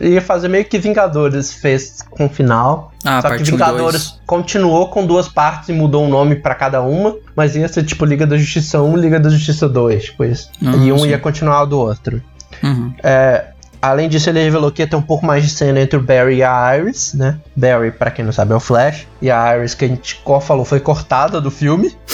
[0.00, 2.92] ia fazer meio que Vingadores fez com o final.
[3.04, 4.20] Ah, só que parte 1 Vingadores 2.
[4.26, 7.16] continuou com duas partes e mudou o nome pra cada uma.
[7.34, 10.50] Mas ia ser tipo Liga da Justiça 1 e Liga da Justiça 2, tipo isso.
[10.64, 11.08] Ah, e um sim.
[11.08, 12.22] ia continuar do outro.
[12.62, 12.94] Uhum.
[13.02, 13.46] É,
[13.86, 16.36] além disso, ele revelou que ia ter um pouco mais de cena entre o Barry
[16.36, 17.36] e a Iris, né?
[17.54, 19.06] Barry, pra quem não sabe, é o Flash.
[19.22, 21.94] E a Iris, que a gente falou, foi cortada do filme.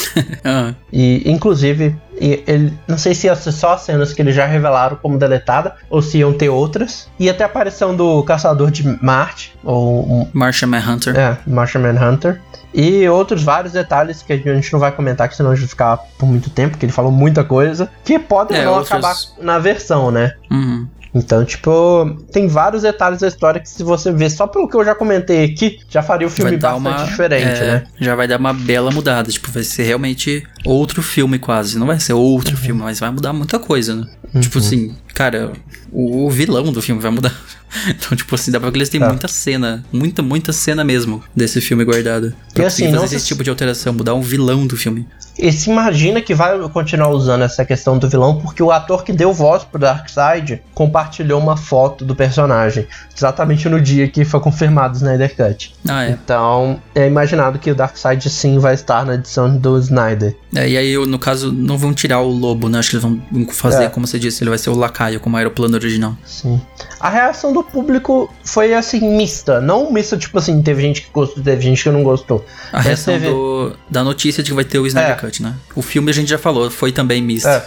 [0.45, 4.35] Ah, E, inclusive, e ele, não sei se ia ser só as cenas que eles
[4.35, 7.09] já revelaram como deletada, ou se iam ter outras.
[7.19, 11.17] E até a aparição do Caçador de Marte, ou um, Martian Manhunter.
[11.19, 12.41] é, Martian Manhunter.
[12.75, 15.71] E outros vários detalhes que a gente não vai comentar, que senão a gente vai
[15.71, 19.15] ficar por muito tempo, porque ele falou muita coisa, que podem É, não outros- acabar
[19.41, 20.35] na versão, né?
[20.51, 20.87] Uhum.
[21.15, 24.83] Então, tipo, tem vários detalhes da história que se você ver só pelo que eu
[24.85, 27.05] já comentei aqui, já faria o filme bastante uma.
[27.05, 27.85] diferente, é, né?
[28.01, 29.31] Já vai dar uma bela mudada.
[29.31, 31.79] Tipo, vai ser realmente outro filme quase.
[31.79, 32.63] Não vai ser outro Uhum.
[32.63, 34.07] filme, mas vai mudar muita coisa, né?
[34.41, 35.53] Tipo assim, cara,
[35.91, 37.35] o, o vilão do filme vai mudar.
[37.89, 39.09] Então, tipo assim, dá pra ver que eles têm Tá.
[39.09, 42.37] muita cena, muita, muita cena mesmo desse filme guardada.
[42.53, 45.09] Pra E assim, fazer não esse se- tipo de alteração, mudar um vilão do filme.
[45.39, 49.11] E se imagina que vai continuar usando essa questão do vilão, porque o ator que
[49.11, 54.93] deu voz pro Darkseid compartilhou uma foto do personagem, exatamente no dia que foi confirmado
[54.93, 55.75] o Snyder Cut.
[55.89, 56.11] Ah, é.
[56.11, 60.37] Então, é imaginado que o Darkseid sim vai estar na edição do Snyder.
[60.55, 62.79] É, e aí, no caso, não vão tirar o lobo, né?
[62.81, 63.19] Acho que eles vão
[63.51, 63.89] fazer, É.
[63.89, 66.17] como você disse, ele vai ser o lacaio, como era o plano original.
[66.25, 66.61] Sim.
[66.99, 69.61] A reação do público foi assim, mista.
[69.61, 72.45] Não mista, tipo assim, teve gente que gostou, teve gente que não gostou.
[72.73, 75.15] A Mas reação teve- do- da notícia de que vai ter o Snyder É.
[75.15, 75.55] Cut, né?
[75.77, 77.49] O filme a gente já falou, foi também misto.
[77.49, 77.67] É.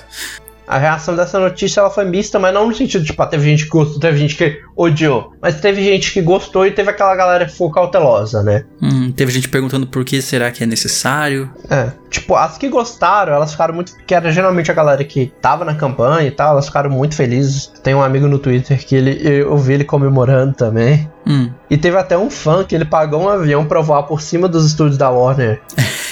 [0.68, 3.66] A reação dessa notícia ela foi mista, mas não no sentido, tipo, ah, teve gente
[3.66, 5.34] que gostou, teve gente que odiou.
[5.42, 8.64] Mas teve gente que gostou e teve aquela galera que ficou cautelosa, né?
[8.82, 11.50] Hum, teve gente perguntando por que será que é necessário.
[11.70, 11.92] É.
[12.10, 13.94] Tipo, as que gostaram, elas ficaram muito.
[14.06, 17.72] Que era geralmente a galera que tava na campanha e tal, elas ficaram muito felizes.
[17.84, 21.10] Tem um amigo no Twitter que ele, eu vi ele comemorando também.
[21.28, 24.48] Hum, E teve até um fã que ele pagou um avião pra voar por cima
[24.48, 25.60] dos estúdios da Warner.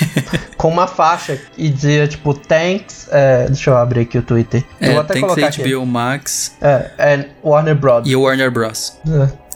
[0.57, 3.07] com uma faixa e dizia, tipo, thanks.
[3.11, 4.63] é, deixa eu abrir aqui o Twitter.
[4.79, 5.73] eu é, vou até que colocar ser aqui.
[5.75, 8.03] HBO Max É, é Warner Bros.
[8.07, 8.97] e Warner Bros.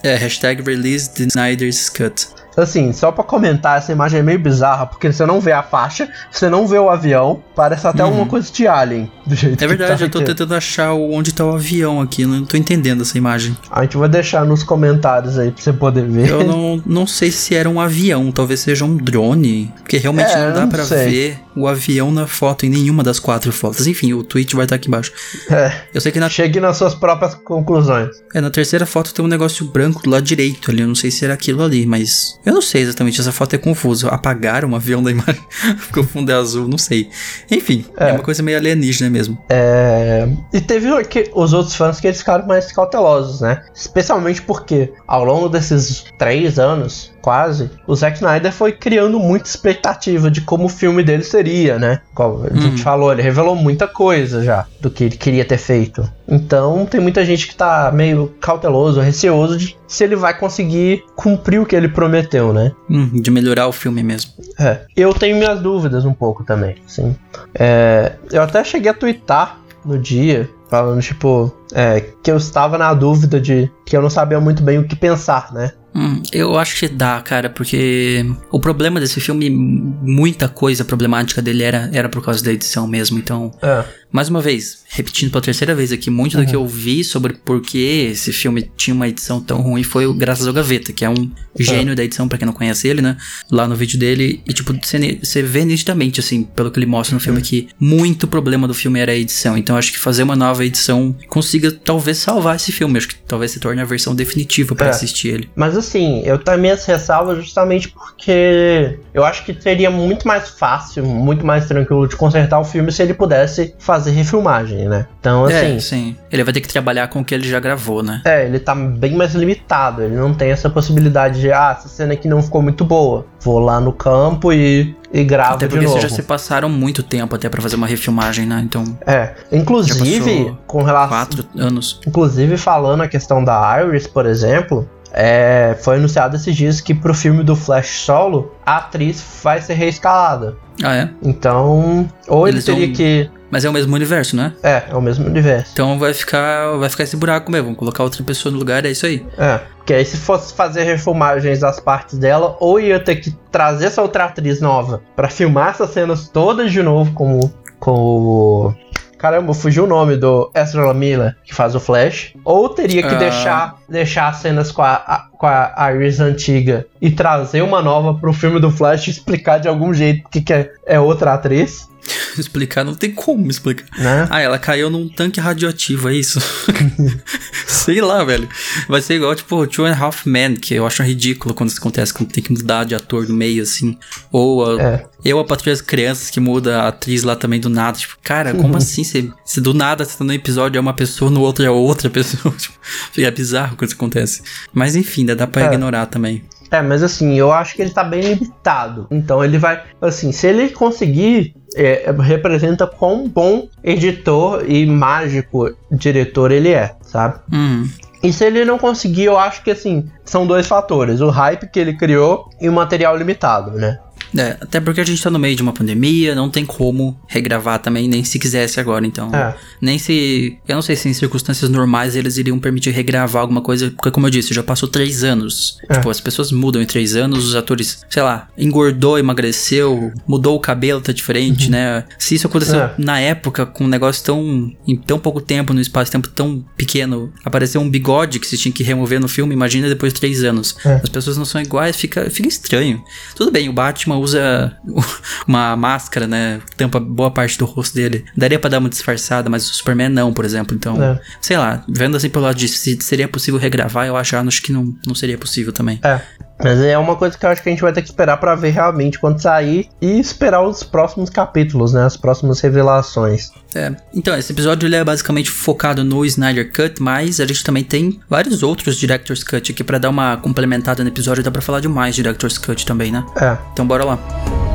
[0.03, 0.13] É.
[0.13, 2.27] É, hashtag release the Snyder's Cut.
[2.57, 6.09] Assim, só pra comentar, essa imagem é meio bizarra, porque você não vê a faixa,
[6.31, 8.09] você não vê o avião, parece até Uhum.
[8.09, 11.33] alguma coisa de Alien, do jeito É que verdade, tá eu tô tentando achar onde
[11.33, 13.55] tá o avião aqui, não tô entendendo essa imagem.
[13.69, 16.29] A gente vai deixar nos comentários aí pra você poder ver.
[16.29, 20.51] Eu não, não sei se era um avião, talvez seja um drone, porque realmente É,
[20.53, 21.09] não dá sei.
[21.09, 23.87] ver o avião na foto em nenhuma das quatro fotos.
[23.87, 25.11] Enfim, o tweet vai estar aqui embaixo.
[25.49, 28.09] É, Eu sei que na, chegue nas suas próprias conclusões.
[28.33, 31.09] é, na terceira foto tem um negócio branco do lado direito ali, eu não sei
[31.11, 34.07] se era aquilo ali, mas eu não sei exatamente, essa foto é confusa.
[34.07, 35.41] Apagaram o avião da imagem,
[35.79, 37.09] ficou o fundo é azul, não sei.
[37.51, 38.11] Enfim, é.
[38.11, 38.13] É.
[38.13, 39.37] uma coisa meio alienígena mesmo.
[39.49, 40.87] É, E teve
[41.33, 43.65] os outros fãs que eles ficaram mais cautelosos, né?
[43.75, 50.31] Especialmente porque ao longo desses três anos, quase, o Zack Snyder foi criando muita expectativa
[50.31, 51.99] de como o filme dele seria, né?
[52.15, 52.77] Como a gente Uhum.
[52.77, 56.09] falou, ele revelou muita coisa já do que ele queria ter feito.
[56.25, 61.59] Então tem muita gente que tá meio cauteloso, receoso de se ele vai conseguir cumprir
[61.59, 62.71] o que ele prometeu, né?
[62.89, 64.31] Hum, de melhorar o filme mesmo.
[64.57, 67.13] É, eu tenho minhas dúvidas um pouco também, sim.
[67.53, 72.93] É, eu até cheguei a twittar no dia, falando, tipo, é, que eu estava na
[72.93, 75.71] dúvida de que eu não sabia muito bem o que pensar, né?
[75.97, 81.63] Hum, eu acho que dá, cara, porque o problema desse filme, muita coisa problemática dele
[81.63, 83.17] era, era por causa da edição mesmo.
[83.17, 87.03] Então, É, mais uma vez, repetindo pela terceira vez aqui, muito do que eu vi
[87.03, 87.79] sobre por que
[88.11, 91.31] esse filme tinha uma edição tão ruim foi o graças ao Gaveta, que é um
[91.59, 93.17] gênio da edição, pra quem não conhece ele, né?
[93.51, 94.41] Lá no vídeo dele.
[94.47, 98.67] E, tipo, você vê nitidamente, assim, pelo que ele mostra no filme, que muito problema
[98.67, 99.57] do filme era a edição.
[99.57, 102.97] Então, acho que fazer uma nova edição consiga talvez salvar esse filme.
[102.99, 104.89] Acho que talvez se torne a versão definitiva pra É.
[104.91, 105.49] assistir ele.
[105.55, 111.05] Mas assim, eu também as ressalvas justamente porque eu acho que seria muito mais fácil,
[111.05, 115.05] muito mais tranquilo de consertar o filme se ele pudesse fazer refilmagem, né?
[115.19, 115.75] Então, assim.
[115.75, 116.15] é, sim.
[116.31, 118.21] Ele vai ter que trabalhar com o que ele já gravou, né?
[118.25, 120.01] É, ele tá bem mais limitado.
[120.03, 123.25] Ele não tem essa possibilidade de, ah, essa cena aqui não ficou muito boa.
[123.41, 125.99] Vou lá no campo e, e gravo Até de porque novo.
[125.99, 128.61] vocês já se passaram muito tempo até pra fazer uma refilmagem, né?
[128.63, 131.09] Então, É, inclusive, com relação.
[131.09, 131.99] quatro anos.
[132.05, 137.13] Inclusive, falando a questão da Iris, por exemplo, é, foi anunciado esses dias que pro
[137.13, 140.55] filme do Flash Solo, a atriz vai ser reescalada.
[140.83, 141.09] Ah, é?
[141.23, 143.29] Então, ou ele Eles teria vão- que.
[143.49, 144.53] Mas é o mesmo universo, né?
[144.61, 145.71] É, é o mesmo universo.
[145.71, 147.65] Então vai ficar, vai ficar esse buraco mesmo.
[147.67, 149.25] Vamos colocar outra pessoa no lugar, é isso aí.
[149.37, 153.85] É, porque aí se fosse fazer refilmagens das partes dela, ou ia ter que trazer
[153.85, 157.39] essa outra atriz nova pra filmar essas cenas todas de novo com.
[157.79, 158.73] Com o.
[159.17, 162.33] Caramba, fugiu o nome do Ezra Miller, que faz o Flash.
[162.45, 163.17] Ou teria que Ah.
[163.17, 168.13] deixar, deixar as cenas com a, a- com a Iris antiga e trazer uma nova
[168.13, 171.89] pro filme do Flash e explicar de algum jeito que, que é, é outra atriz,
[172.37, 173.85] Explicar não tem como explicar.
[173.97, 174.27] né?
[174.29, 176.39] Ah, ela caiu num tanque radioativo, é isso?
[177.67, 178.47] Sei lá, velho.
[178.87, 181.79] Vai ser igual, tipo, Two and a Half Men, que eu acho ridículo quando isso
[181.79, 183.97] acontece, quando tem que mudar de ator no meio, assim.
[184.31, 185.05] Ou a, É.
[185.23, 187.97] eu, a Patrulha das Crianças, que muda a atriz lá também do nada.
[187.97, 189.03] Tipo, cara, como assim?
[189.03, 192.09] Se, se do nada você tá no episódio é uma pessoa, no outro é outra
[192.11, 192.53] pessoa.
[192.55, 192.75] Tipo,
[193.11, 194.41] fica bizarro quando isso acontece.
[194.73, 195.65] Mas enfim, ainda dá pra É.
[195.65, 196.43] ignorar também.
[196.69, 199.07] É, mas assim, eu acho que ele tá bem limitado.
[199.09, 199.81] Então ele vai.
[200.01, 201.55] Assim, se ele conseguir.
[201.77, 207.39] É, representa quão bom editor e mágico diretor ele é, sabe?
[207.53, 207.87] Hum,
[208.23, 211.79] E se ele não conseguir, eu acho que assim, são dois fatores: o hype que
[211.79, 213.99] ele criou e o material limitado, né?
[214.35, 217.79] É, até porque a gente tá no meio de uma pandemia, não tem como regravar
[217.79, 219.33] também, nem se quisesse agora, então.
[219.33, 219.55] É.
[219.81, 220.57] Nem se.
[220.67, 224.27] Eu não sei se em circunstâncias normais eles iriam permitir regravar alguma coisa, porque, como
[224.27, 225.77] eu disse, já passou três anos.
[225.89, 225.93] É.
[225.95, 230.59] Tipo, as pessoas mudam em três anos, os atores, sei lá, engordou, emagreceu, mudou o
[230.59, 232.03] cabelo, tá diferente, né?
[232.17, 232.93] Se isso aconteceu É.
[232.97, 234.71] na época, com um negócio tão.
[234.87, 238.83] em tão pouco tempo, num espaço-tempo tão pequeno, apareceu um bigode que você tinha que
[238.83, 240.75] remover no filme, imagina depois de três anos.
[240.85, 240.95] É.
[240.95, 243.01] As pessoas não são iguais, fica, fica estranho.
[243.35, 244.75] Tudo bem, o Batman usa
[245.47, 246.59] uma máscara, né?
[246.75, 248.25] Tampa boa parte do rosto dele.
[248.35, 250.75] Daria pra dar uma disfarçada, mas o Superman não, por exemplo.
[250.75, 251.19] Então, É.
[251.41, 254.71] sei lá, vendo assim pelo lado de se seria possível regravar, eu acho, acho que
[254.71, 255.99] não, não seria possível também.
[256.03, 256.21] É.
[256.63, 258.55] Mas é uma coisa que eu acho que a gente vai ter que esperar pra
[258.55, 262.05] ver realmente quando sair e esperar os próximos capítulos, né?
[262.05, 263.51] As próximas revelações.
[263.75, 263.93] É.
[264.13, 268.19] Então, esse episódio ele é basicamente focado no Snyder Cut, mas a gente também tem
[268.29, 271.87] vários outros Director's Cut aqui pra dar uma complementada no episódio, dá pra falar de
[271.87, 273.23] mais Director's Cut também, né?
[273.39, 273.57] É.
[273.73, 274.66] Então bora lá.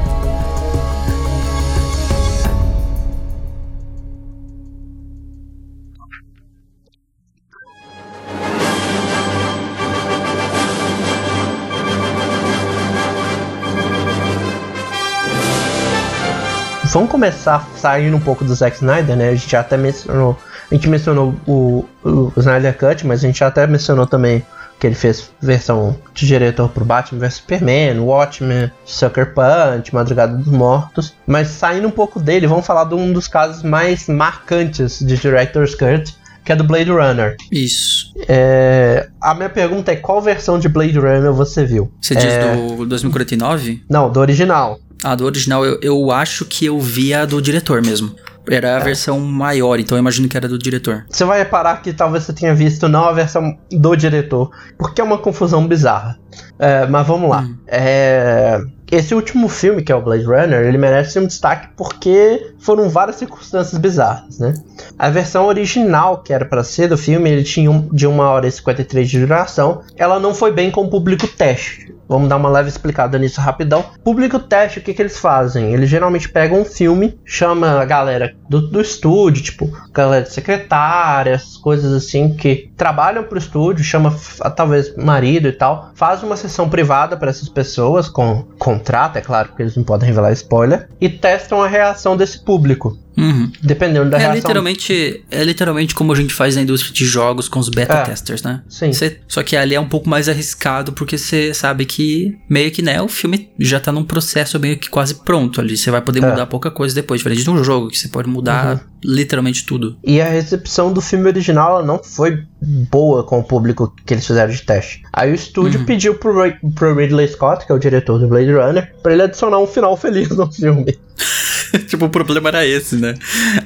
[16.92, 19.31] Vamos começar saindo um pouco do Zack Snyder, né?
[19.31, 20.38] A gente já até mencionou.
[20.70, 24.44] A gente mencionou o, o Snyder Cut, mas a gente já até mencionou também
[24.78, 30.48] que ele fez versão de diretor pro Batman vs Superman, Watchmen, Sucker Punch, Madrugada dos
[30.48, 31.14] Mortos.
[31.26, 35.74] Mas saindo um pouco dele, vamos falar de um dos casos mais marcantes de Director's
[35.74, 37.37] Cut, que é do Blade Runner.
[37.50, 38.12] Isso.
[38.28, 41.90] É, a minha pergunta é qual versão de Blade Runner você viu?
[42.02, 43.83] Você diz É, do 2049?
[43.88, 44.78] Não, do original.
[45.02, 48.14] Ah, do original, eu, eu acho que eu vi a do diretor mesmo.
[48.48, 51.04] Era a versão maior, então eu imagino que era do diretor.
[51.08, 55.04] Você vai reparar que talvez você tenha visto não a versão do diretor, porque é
[55.04, 56.18] uma confusão bizarra.
[56.58, 57.46] É, mas vamos lá.
[57.68, 58.60] É,
[58.90, 63.16] esse último filme, que é o Blade Runner, ele merece um destaque porque foram várias
[63.16, 64.54] circunstâncias bizarras, né?
[64.98, 68.46] A versão original, que era para ser do filme, ele tinha um, de 1 hora
[68.46, 69.82] e 53 de duração.
[69.96, 71.91] Ela não foi bem com o público teste.
[72.08, 73.84] Vamos dar uma leve explicada nisso rapidão.
[74.04, 75.72] Público teste, o que, que eles fazem?
[75.72, 81.56] Eles geralmente pegam um filme, chama a galera do, do estúdio, tipo, galera de secretárias,
[81.56, 84.14] coisas assim, que trabalham pro estúdio, chama
[84.56, 89.48] talvez marido e tal, faz uma sessão privada para essas pessoas, com contrato, é claro,
[89.48, 92.96] porque eles não podem revelar spoiler, e testam a reação desse público.
[93.16, 93.51] Uhum.
[93.62, 94.37] Dependendo da É reação.
[94.37, 98.03] literalmente, é literalmente como a gente faz na indústria de jogos com os beta É.
[98.05, 98.62] testers, né?
[98.68, 98.92] Sim.
[98.92, 102.81] Cê- só que ali é um pouco mais arriscado porque você sabe que meio que
[102.83, 105.77] né, o filme já tá num processo meio que quase pronto ali.
[105.77, 106.31] Você vai poder É.
[106.31, 108.81] mudar pouca coisa depois, diferente de um jogo que você pode mudar Uhum.
[109.05, 109.96] literalmente tudo.
[110.05, 112.42] E a recepção do filme original não foi
[112.90, 115.03] boa com o público que eles fizeram de teste.
[115.12, 115.87] Aí o estúdio Uhum.
[115.87, 119.22] pediu pro, Ray- pro Ridley Scott, que é o diretor do Blade Runner, pra ele
[119.22, 120.96] adicionar um final feliz no filme.
[121.88, 123.14] tipo, o problema era esse, né?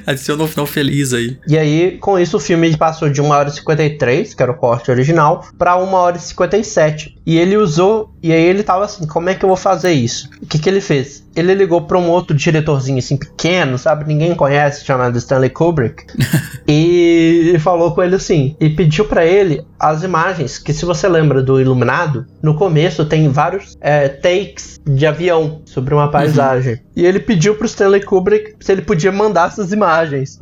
[0.05, 1.37] Adiciona um final feliz aí.
[1.47, 4.55] E aí, com isso, o filme passou de 1 hora e 53, que era o
[4.55, 7.17] corte original, pra 1 hora e 57.
[7.25, 10.29] E ele usou, e aí ele tava assim, como é que eu vou fazer isso?
[10.41, 11.25] O que que ele fez?
[11.35, 14.05] Ele ligou pra um outro diretorzinho assim, pequeno, sabe?
[14.05, 16.05] Ninguém conhece, chamado Stanley Kubrick.
[16.67, 21.43] e falou com ele assim, e pediu pra ele as imagens, que se você lembra
[21.43, 26.79] do Iluminado, no começo tem vários é, takes de avião sobre uma paisagem.
[26.95, 30.39] E ele pediu pro Stanley Kubrick se ele podia mandar essas imagens.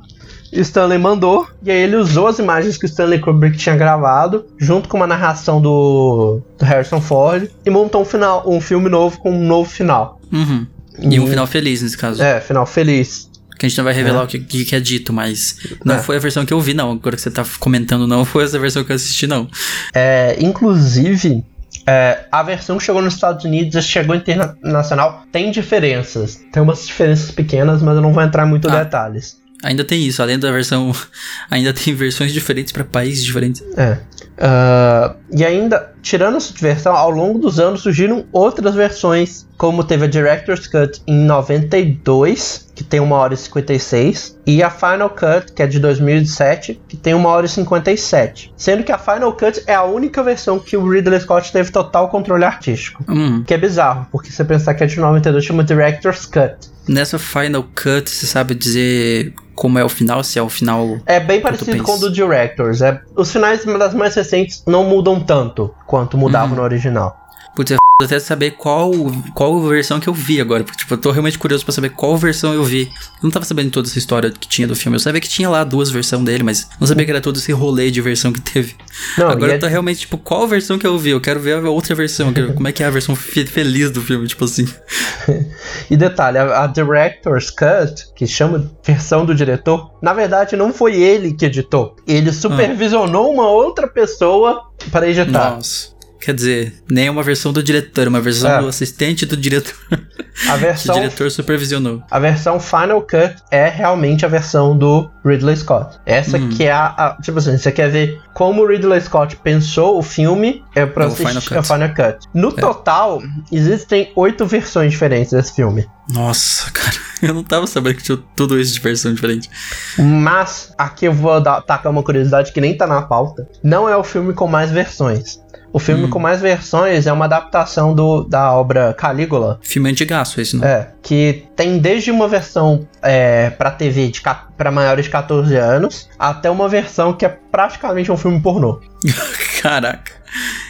[0.53, 4.45] E Stanley mandou, e aí ele usou as imagens que o Stanley Kubrick tinha gravado,
[4.57, 9.17] junto com uma narração do, do Harrison Ford, e montou um, final, um filme novo
[9.19, 10.21] com um novo final.
[10.31, 10.65] Uhum.
[10.99, 12.23] E um final feliz nesse caso.
[12.23, 13.29] É, final feliz.
[13.59, 14.23] Que a gente não vai revelar É.
[14.23, 15.99] o que, que que é dito, mas não É.
[15.99, 16.91] foi a versão que eu vi, não.
[16.91, 19.47] Agora que você tá comentando, não foi essa versão que eu assisti, não.
[19.93, 21.43] É, inclusive,
[21.87, 26.41] é, a versão que chegou nos Estados Unidos e chegou internacional tem diferenças.
[26.51, 28.83] Tem umas diferenças pequenas, mas eu não vou entrar muito em Ah.
[28.83, 29.37] detalhes.
[29.63, 30.91] Ainda tem isso, além da versão.
[31.49, 33.63] Ainda tem versões diferentes pra países diferentes.
[33.77, 33.97] É.
[34.37, 40.05] Ah, e ainda, tirando essa versão, ao longo dos anos surgiram outras versões, como teve
[40.05, 45.53] a Director's Cut em 92, que tem 1 hora e 56, e a Final Cut,
[45.53, 48.53] que é de 2007, que tem 1 hora e 57.
[48.57, 52.09] Sendo que a Final Cut é a única versão que o Ridley Scott teve total
[52.09, 53.03] controle artístico.
[53.07, 53.43] Hum.
[53.45, 56.69] Que é bizarro, porque você pensar que a de 92 chama Director's Cut.
[56.87, 60.23] Nessa Final Cut, você sabe dizer como é o final?
[60.23, 60.97] Se é o final.
[61.05, 62.81] É bem parecido com o do Directors.
[62.81, 66.55] É, os finais das mais recentes não mudam tanto quanto mudavam Uhum.
[66.57, 67.24] no original.
[67.55, 68.91] Putz, é até saber qual,
[69.33, 70.65] qual versão que eu vi agora.
[70.65, 72.83] Porque, tipo, eu tô realmente curioso pra saber qual versão eu vi.
[72.83, 74.95] Eu não tava sabendo toda essa história que tinha do filme.
[74.97, 77.53] Eu sabia que tinha lá duas versões dele, mas não sabia que era todo esse
[77.53, 78.75] rolê de versão que teve.
[79.17, 81.11] Não, agora eu tô é- realmente, tipo, qual versão que eu vi?
[81.11, 82.33] Eu quero ver a outra versão.
[82.33, 84.67] quero- Como é que é a versão fe- feliz do filme, tipo assim.
[85.89, 90.95] E detalhe, a, a Director's Cut, que chama versão do diretor, na verdade não foi
[90.95, 91.95] ele que editou.
[92.07, 95.51] Ele supervisionou uma outra pessoa para editar.
[95.55, 95.94] Nossa.
[96.25, 98.59] Quer dizer, nem é uma versão do diretor, é uma versão É.
[98.59, 99.75] do assistente do diretor.
[99.91, 102.01] A que o versão, diretor supervisionou.
[102.09, 105.99] a versão Final Cut é realmente a versão do Ridley Scott.
[106.03, 106.49] Essa Uhum.
[106.49, 110.01] que é a, a- Tipo assim, você quer ver como o Ridley Scott pensou o
[110.01, 111.57] filme, é pra É o assistir Final Cut.
[111.57, 112.27] a Final Cut.
[112.33, 113.21] No total,
[113.51, 115.85] existem oito versões diferentes desse filme.
[116.09, 116.95] Nossa, cara.
[117.21, 119.49] Eu não tava sabendo que tinha tudo isso de versão diferente.
[119.97, 123.47] Mas aqui eu vou dar, tacar uma curiosidade que nem tá na pauta.
[123.63, 125.39] Não é o filme com mais versões.
[125.75, 126.09] O filme Hum.
[126.09, 129.59] com mais versões é uma adaptação do, da obra Calígula.
[129.61, 130.63] Filme antigaço esse, não?
[130.65, 134.21] É, que tem desde uma versão é, pra TV de
[134.57, 138.79] pra maiores de 14 anos até uma versão que é praticamente um filme pornô.
[139.61, 140.11] Caraca.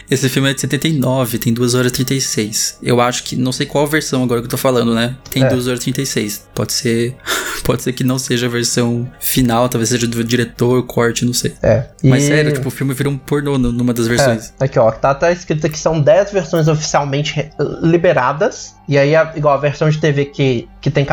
[0.10, 2.78] Esse filme é de 79, tem 2 horas e 36.
[2.84, 3.36] Eu acho que.
[3.36, 5.16] Não sei qual versão agora que eu tô falando, né?
[5.32, 5.50] Tem É.
[5.50, 6.48] 2 horas e 36.
[6.54, 7.16] Pode ser.
[7.66, 11.56] Pode ser que não seja a versão final, talvez seja do diretor, corte, não sei.
[11.64, 11.86] É.
[12.04, 14.54] Mas e- sério, tipo, o filme vira um pornô numa das versões.
[14.60, 17.50] É, aqui ó, tá, tá escrito que são 10 versões oficialmente
[17.82, 18.75] liberadas.
[18.88, 21.12] E aí, a- igual a versão de TV que, que, tem, que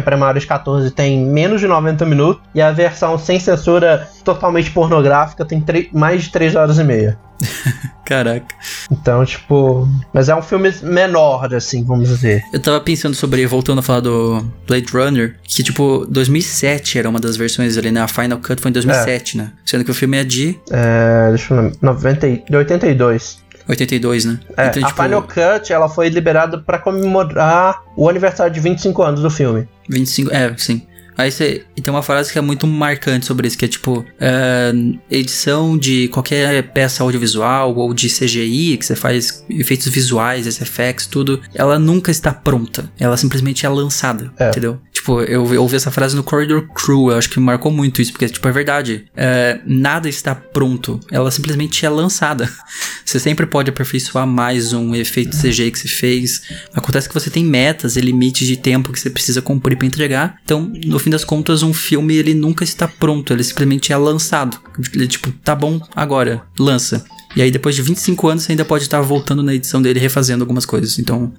[0.00, 2.42] é pra maiores de 14 tem menos de 90 minutos.
[2.54, 7.18] E a versão sem censura totalmente pornográfica tem mais de 3 horas e meia.
[8.04, 8.44] Caraca.
[8.90, 9.88] Então, tipo.
[10.12, 12.42] Mas é um filme menor, assim, vamos dizer.
[12.52, 17.20] Eu tava pensando sobre, voltando a falar do Blade Runner, que tipo, 2007 era uma
[17.20, 18.00] das versões ali, né?
[18.00, 19.52] A Final Cut foi em 2007, né?
[19.64, 21.76] Sendo que o filme é de É, deixa eu lembrar.
[21.80, 23.38] 90, e- de 82.
[23.68, 24.40] 82, né?
[24.56, 29.02] É, então, a tipo, Final Cut ela foi liberada pra comemorar o aniversário de 25
[29.02, 29.68] anos do filme.
[29.88, 30.82] 25, é, sim.
[31.18, 34.02] Aí você, e tem uma frase que é muito marcante sobre isso, que é tipo,
[34.18, 34.72] é,
[35.10, 41.38] edição de qualquer peça audiovisual ou de CGI, que você faz efeitos visuais, SFX, tudo,
[41.54, 42.90] ela nunca está pronta.
[42.98, 44.48] Ela simplesmente é lançada, É.
[44.48, 44.78] entendeu?
[45.00, 48.12] Tipo, eu, eu ouvi essa frase no Corridor Crew, eu acho que marcou muito isso,
[48.12, 49.06] porque, tipo, é verdade.
[49.16, 52.52] É, nada está pronto, ela simplesmente é lançada.
[53.02, 56.42] Você sempre pode aperfeiçoar mais um efeito CGI que você fez.
[56.74, 60.36] Acontece que você tem metas e limites de tempo que você precisa cumprir para entregar.
[60.44, 64.60] Então, no fim das contas, um filme ele nunca está pronto, ele simplesmente é lançado.
[64.94, 67.04] Ele, tipo, tá bom, agora, lança.
[67.36, 70.42] E aí, depois de 25 anos, você ainda pode estar voltando na edição dele refazendo
[70.42, 70.98] algumas coisas.
[70.98, 71.32] Então,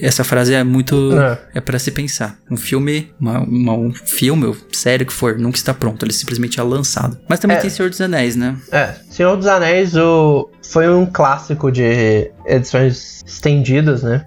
[0.00, 1.10] essa frase é muito.
[1.18, 1.40] É.
[1.56, 2.38] É para se pensar.
[2.50, 6.04] Um filme, uma, uma- um filme, ou série que for, nunca está pronto.
[6.04, 7.18] Ele simplesmente é lançado.
[7.28, 7.60] Mas também É.
[7.60, 8.56] tem Senhor dos Anéis, né?
[8.70, 14.24] É, Senhor dos Anéis o, foi um clássico de edições estendidas, né?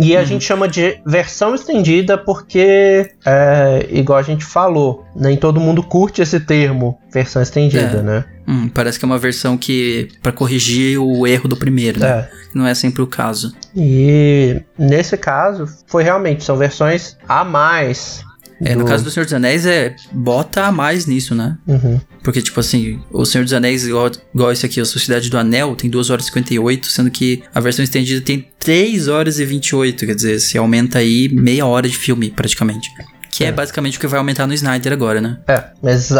[0.00, 5.58] E a gente chama de versão estendida porque, é, igual a gente falou, nem todo
[5.60, 8.02] mundo curte esse termo, versão estendida, É.
[8.02, 8.24] né?
[8.46, 10.08] Hum, parece que é uma versão que.
[10.22, 12.08] para corrigir o erro do primeiro, né?
[12.08, 12.28] É.
[12.54, 13.52] Não é sempre o caso.
[13.76, 18.24] E nesse caso, foi realmente, são versões a mais.
[18.62, 19.94] É, no do- caso do Senhor dos Anéis, é.
[20.12, 21.56] Bota a mais nisso, né?
[21.66, 22.00] Uhum.
[22.22, 25.76] Porque, tipo assim, o Senhor dos Anéis, igual, igual esse aqui, a Sociedade do Anel,
[25.76, 30.06] tem 2 horas e 58, sendo que a versão estendida tem 3 horas e 28.
[30.06, 32.88] Quer dizer, se aumenta aí meia hora de filme, praticamente.
[33.30, 33.52] Que é, É.
[33.52, 35.38] basicamente o que vai aumentar no Snyder agora, né?
[35.46, 36.10] É, mas,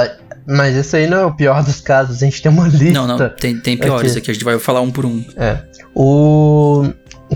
[0.47, 2.85] mas esse aí não é o pior dos casos, a gente tem uma lista.
[2.93, 4.19] Não, não, tem, tem piores Aqui.
[4.21, 4.31] aqui.
[4.31, 5.25] A gente vai falar um por um.
[5.37, 5.59] É.
[5.95, 6.85] O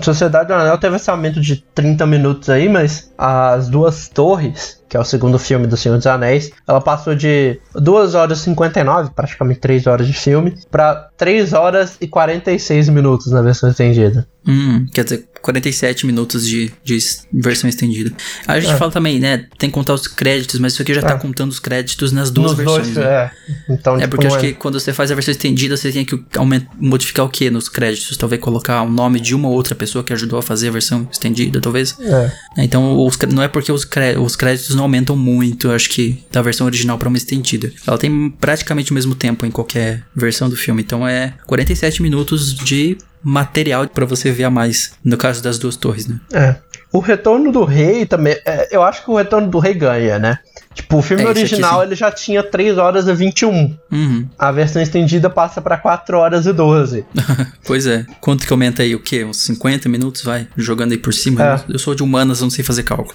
[0.01, 4.97] Sociedade do Anel teve esse aumento de 30 minutos aí, mas as duas torres, que
[4.97, 9.11] é o segundo filme do Senhor dos Anéis, ela passou de 2 horas e 59,
[9.15, 14.27] praticamente 3 horas de filme, pra 3 horas e 46 minutos na versão estendida.
[14.45, 16.97] Hum, quer dizer, 47 minutos de, de
[17.31, 18.11] versão estendida.
[18.45, 18.75] A gente É.
[18.77, 19.45] fala também, né?
[19.57, 21.17] Tem que contar os créditos, mas isso aqui já tá É.
[21.17, 22.93] contando os créditos nas duas Nos versões.
[22.93, 23.03] dois, né?
[23.13, 23.31] é.
[23.69, 26.21] Então, É tipo, porque acho que quando você faz a versão estendida, você tem que
[26.37, 28.17] aument- modificar o que nos créditos?
[28.17, 31.07] Talvez colocar o nome de uma ou outra pessoa que ajudou a fazer a versão
[31.11, 31.95] estendida, talvez.
[31.99, 32.31] É.
[32.57, 33.87] Então, os não é porque os,
[34.21, 37.71] os créditos não aumentam muito, acho que, da versão original pra uma estendida.
[37.85, 40.81] Ela tem praticamente o mesmo tempo em qualquer versão do filme.
[40.81, 44.93] Então, é 47 minutos de material pra você ver a mais.
[45.03, 46.19] No caso das duas torres, né?
[46.33, 46.55] É.
[46.91, 48.37] O Retorno do Rei também.
[48.45, 50.37] é, eu acho que o Retorno do Rei ganha, né?
[50.73, 51.85] Tipo, o filme É, aqui original sim.
[51.85, 53.77] ele já tinha 3 horas e 21.
[53.91, 54.27] Uhum.
[54.37, 57.05] A versão estendida passa pra 4 horas e 12.
[57.65, 58.05] Pois é.
[58.19, 58.93] Quanto que aumenta aí?
[58.93, 59.23] O quê?
[59.23, 60.21] Uns 50 minutos?
[60.21, 60.47] Vai?
[60.57, 61.41] Jogando aí por cima?
[61.43, 61.59] É.
[61.69, 63.13] Eu sou de humanas, não sei fazer cálculo.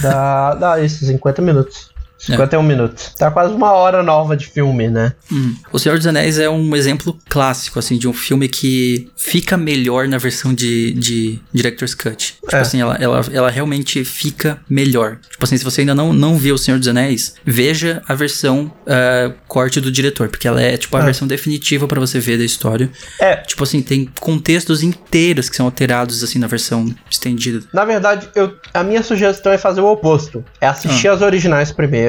[0.00, 1.90] Dá, dá isso, 50 minutos.
[2.18, 3.14] 51 minutos.
[3.16, 5.12] Tá quase uma hora nova de filme, né?
[5.32, 5.54] Hum.
[5.72, 10.08] O Senhor dos Anéis é um exemplo clássico, assim, de um filme que fica melhor
[10.08, 12.34] na versão de, de Director's Cut.
[12.40, 12.60] Tipo É.
[12.60, 15.18] assim, ela, ela, ela realmente fica melhor.
[15.30, 18.70] Tipo assim, se você ainda não, não viu O Senhor dos Anéis, veja a versão
[18.86, 21.04] ah, corte do diretor, porque ela é, tipo, a É.
[21.04, 22.90] versão definitiva pra você ver da história.
[23.20, 27.64] É, Tipo assim, tem contextos inteiros que são alterados, assim, na versão estendida.
[27.72, 30.44] na verdade, eu, a minha sugestão é fazer o oposto.
[30.60, 32.07] É assistir as originais primeiro.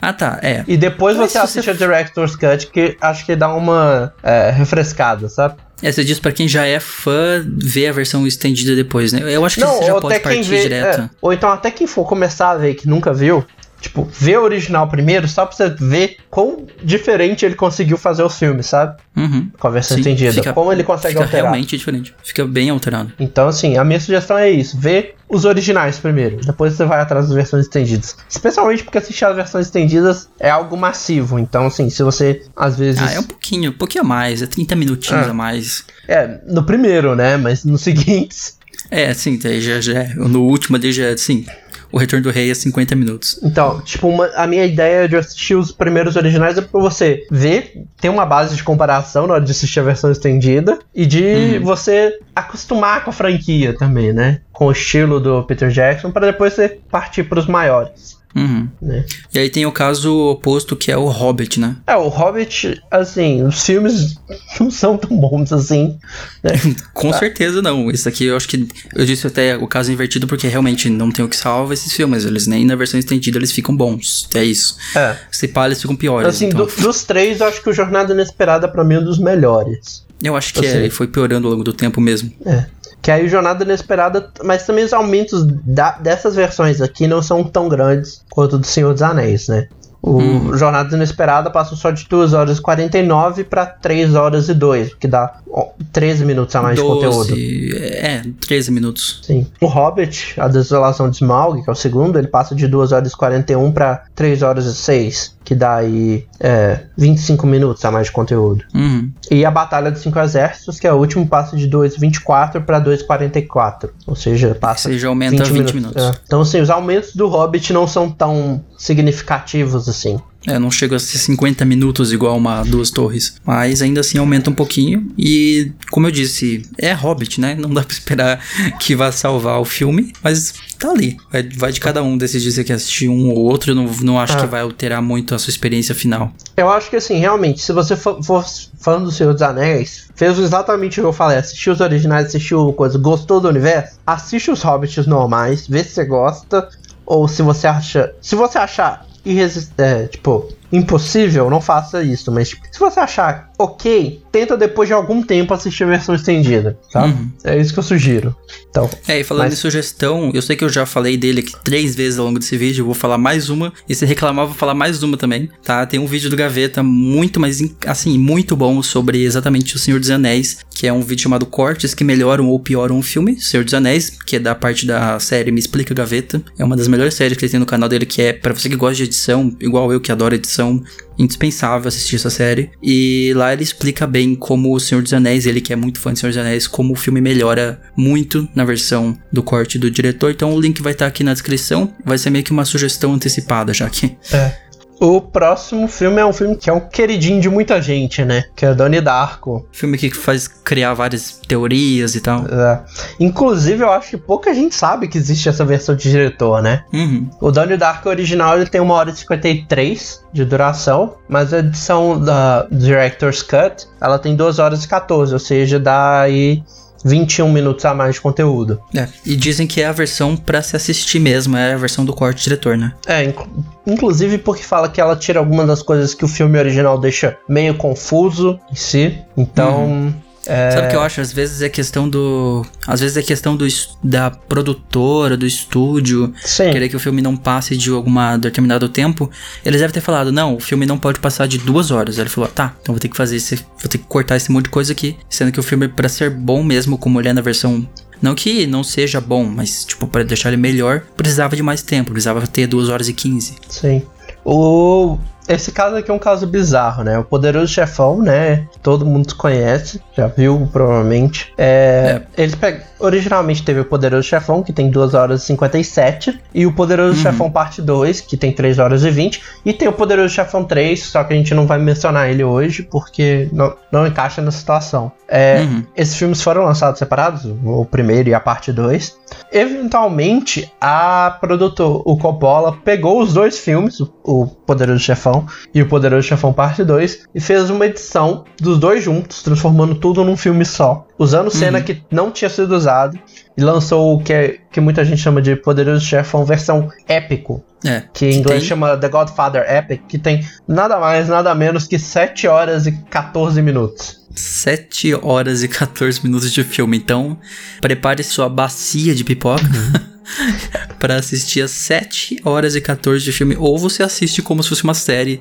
[0.00, 0.64] Ah, tá, é.
[0.66, 4.50] E depois Mas você assiste você- a Director's Cut, que acho que dá uma é,
[4.50, 5.56] refrescada, sabe?
[5.82, 9.20] É, você diz pra quem já é fã ver a versão estendida depois, né?
[9.24, 10.62] Eu acho que você já pode partir vê.
[10.62, 11.00] direto.
[11.00, 13.44] é, ou então até quem for começar a ver que nunca viu.
[13.80, 18.38] Tipo, vê o original primeiro, só pra você ver quão diferente ele conseguiu fazer os
[18.38, 19.00] filmes, sabe?
[19.16, 19.50] Uhum.
[19.58, 20.32] Com a versão Sim, estendida.
[20.32, 21.46] fica- como ele consegue Fica alterar.
[21.50, 22.14] realmente diferente.
[22.22, 23.12] Fica bem alterado.
[23.18, 27.26] Então, assim, a minha sugestão é isso: vê os originais primeiro, depois você vai atrás
[27.26, 28.16] das versões estendidas.
[28.28, 31.38] Especialmente porque assistir as versões estendidas é algo massivo.
[31.38, 33.00] Então, assim, se você às vezes.
[33.02, 34.42] Ah, é um pouquinho, um pouquinho a mais.
[34.42, 35.30] É 30 minutinhos Ah.
[35.30, 35.84] a mais.
[36.06, 37.36] É, no primeiro, né?
[37.36, 38.58] Mas nos seguintes.
[38.90, 40.14] É, sim, já, já é.
[40.14, 41.46] No último ali já, sim.
[41.92, 43.40] O Retorno do Rei é 50 minutos.
[43.42, 47.84] Então, tipo, uma- a minha ideia de assistir os primeiros originais é pra você ver,
[48.00, 51.64] ter uma base de comparação na hora de assistir a versão estendida e de Uhum.
[51.64, 54.40] você acostumar com a franquia também, né?
[54.52, 58.68] Com o estilo do Peter Jackson, para depois você partir pros maiores, Uhum.
[58.80, 59.04] né?
[59.34, 61.76] E aí tem o caso oposto que é o Hobbit, né?
[61.86, 64.14] É, o Hobbit, assim, os filmes
[64.60, 65.98] não são tão bons assim.
[66.42, 66.52] Né?
[66.94, 67.90] Com certeza não.
[67.90, 68.68] Esse aqui eu acho que.
[68.94, 72.24] Eu disse até o caso invertido porque realmente não tem o que salva esses filmes.
[72.24, 74.28] Eles nem na versão estendida eles ficam bons.
[74.34, 74.76] É isso.
[74.94, 75.16] É.
[75.32, 76.28] Se pá, eles ficam piores.
[76.28, 76.66] Assim, então.
[76.66, 80.04] do- dos três, eu acho que o Jornada Inesperada pra mim é um dos melhores.
[80.22, 82.30] Eu acho que eu é, ele foi piorando ao longo do tempo mesmo.
[82.44, 82.66] É.
[83.02, 87.42] Que aí o Jornada Inesperada, mas também os aumentos da- dessas versões aqui não são
[87.42, 89.68] tão grandes quanto do Senhor dos Anéis, né?
[90.02, 90.56] O Hum.
[90.56, 95.06] Jornada Inesperada passou só de 2 horas e 49 pra 3 horas e 2, que
[95.06, 97.34] dá ó, 13 minutos a mais de conteúdo.
[97.36, 99.20] É, 13 minutos.
[99.22, 99.46] Sim.
[99.60, 103.12] O Hobbit, A Desolação de Smaug, que é o segundo, ele passa de 2 horas
[103.12, 108.06] e 41 pra 3 horas e 6, que dá aí é, 25 minutos a mais
[108.06, 108.64] de conteúdo.
[108.74, 109.10] Uhum.
[109.30, 113.90] E a Batalha dos Cinco Exércitos, que é o último, passa de 2,24 para 2,44.
[114.06, 114.88] Ou seja, passa.
[114.88, 116.02] Você já aumenta 20 minutos.
[116.02, 116.14] É.
[116.24, 120.18] Então, assim, os aumentos do Hobbit não são tão significativos assim.
[120.46, 123.34] É, não chega a ser 50 minutos igual uma Duas Torres.
[123.44, 125.12] Mas ainda assim aumenta um pouquinho.
[125.18, 127.54] E, como eu disse, é Hobbit, né?
[127.54, 128.40] Não dá pra esperar
[128.78, 130.14] que vá salvar o filme.
[130.22, 131.18] Mas tá ali.
[131.30, 133.72] Vai, vai de cada um decidir se quer assistir um ou outro.
[133.72, 134.40] Eu não, não acho Ah.
[134.40, 136.32] que vai alterar muito a sua experiência final.
[136.56, 138.42] Eu acho que, assim, realmente, se você for, for
[138.78, 142.72] fã do Senhor dos Anéis, fez exatamente o que eu falei: assistiu os originais, assistiu
[142.72, 146.66] coisa, gostou do universo, assiste os Hobbits normais, vê se você gosta.
[147.04, 148.14] Ou se você acha.
[148.22, 149.72] Se você achar irresist...
[149.78, 152.30] é, tipo, impossível, não faça isso.
[152.32, 156.78] Mas tipo, se você achar ok, tenta depois de algum tempo assistir a versão estendida,
[156.92, 157.04] tá?
[157.04, 157.30] Uhum.
[157.44, 158.34] É isso que eu sugiro.
[158.70, 161.52] Então, É, e falando Mas- em sugestão, eu sei que eu já falei dele aqui
[161.62, 164.48] três vezes ao longo desse vídeo, eu vou falar mais uma, e se reclamar, eu
[164.48, 165.84] vou falar mais uma também, tá?
[165.84, 170.10] Tem um vídeo do Gaveta muito, mas assim, muito bom sobre exatamente o Senhor dos
[170.10, 173.74] Anéis, que é um vídeo chamado Cortes que melhoram ou pioram um filme, Senhor dos
[173.74, 176.40] Anéis, que é da parte da série Me Explica Gaveta.
[176.58, 178.68] É uma das melhores séries que ele tem no canal dele, que é pra você
[178.70, 180.82] que gosta de edição, igual eu que adoro edição,
[181.20, 182.70] indispensável assistir essa série.
[182.82, 186.12] E lá ele explica bem como o Senhor dos Anéis, ele que é muito fã
[186.12, 190.30] de Senhor dos Anéis, como o filme melhora muito na versão do corte do diretor.
[190.30, 191.92] Então o link vai estar aqui na descrição.
[192.04, 194.16] Vai ser meio que uma sugestão antecipada já aqui.
[194.32, 194.69] é.
[195.00, 198.44] O próximo filme é um filme que é um queridinho de muita gente, né?
[198.54, 199.66] Que é Donnie Darko.
[199.72, 202.44] Filme que faz criar várias teorias e tal.
[202.46, 202.82] É.
[203.18, 206.84] Inclusive, eu acho que pouca gente sabe que existe essa versão de diretor, né?
[206.92, 207.30] Uhum.
[207.40, 212.22] O Donnie Darko original ele tem 1 hora e 53 de duração, mas a edição
[212.22, 216.62] da Director's Cut ela tem 2 horas e 14, ou seja, dá aí
[217.04, 218.80] 21 minutos a mais de conteúdo.
[218.94, 219.08] É.
[219.24, 222.42] E dizem que é a versão pra se assistir mesmo, é a versão do corte
[222.44, 222.92] diretor, né?
[223.06, 223.48] É, inclu-
[223.86, 227.74] inclusive porque fala que ela tira algumas das coisas que o filme original deixa meio
[227.74, 229.18] confuso em si.
[229.36, 230.14] Então,
[230.50, 231.20] é, Sabe o que eu acho?
[231.20, 232.66] Às vezes é questão do.
[232.84, 233.64] Às vezes é questão do,
[234.02, 236.72] da produtora, do estúdio, sim.
[236.72, 239.30] querer que o filme não passe de alguma determinado tempo.
[239.64, 242.16] Eles devem ter falado, não, o filme não pode passar de duas horas.
[242.16, 243.54] Aí ele falou, tá, então vou ter que fazer esse.
[243.56, 245.16] Vou ter que cortar esse monte de coisa aqui.
[245.28, 247.88] Sendo que o filme, pra ser bom mesmo, como ele é na versão.
[248.20, 252.10] Não que não seja bom, mas, tipo, pra deixar ele melhor, precisava de mais tempo.
[252.10, 253.54] Precisava ter duas horas e 15.
[253.68, 254.02] Sim.
[254.44, 255.16] O
[255.54, 257.18] esse caso aqui é um caso bizarro, né?
[257.18, 258.66] O Poderoso Chefão, né?
[258.82, 261.52] Todo mundo conhece, já viu provavelmente.
[261.58, 262.80] É, Eles pe...
[262.98, 267.22] originalmente teve o Poderoso Chefão, que tem 2 horas e 57, e o Poderoso Uhum.
[267.22, 271.02] Chefão Parte 2, que tem 3 horas e 20, e tem o Poderoso Chefão 3,
[271.02, 275.10] só que a gente não vai mencionar ele hoje porque não, não encaixa na situação.
[275.28, 275.84] É, Uhum.
[275.96, 279.16] Esses filmes foram lançados separados, o primeiro e a parte 2.
[279.52, 285.39] Eventualmente, a produtor, o Coppola, pegou os dois filmes, o Poderoso Chefão
[285.74, 290.24] e o Poderoso Chefão Parte 2, e fez uma edição dos dois juntos, transformando tudo
[290.24, 291.06] num filme só.
[291.18, 293.18] Usando cena que não tinha sido usada,
[293.60, 298.02] e lançou o que, é- que muita gente chama de Poderoso Chefão versão épico, É.
[298.12, 301.98] que em inglês tem- chama The Godfather Epic, que tem nada mais, nada menos que
[301.98, 304.20] 7 horas e 14 minutos.
[304.34, 306.96] 7 horas e 14 minutos de filme.
[306.96, 307.36] Então,
[307.80, 309.62] prepare sua bacia de pipoca
[310.98, 313.56] pra assistir as 7 horas e 14 de filme.
[313.58, 315.40] Ou você assiste como se fosse uma série.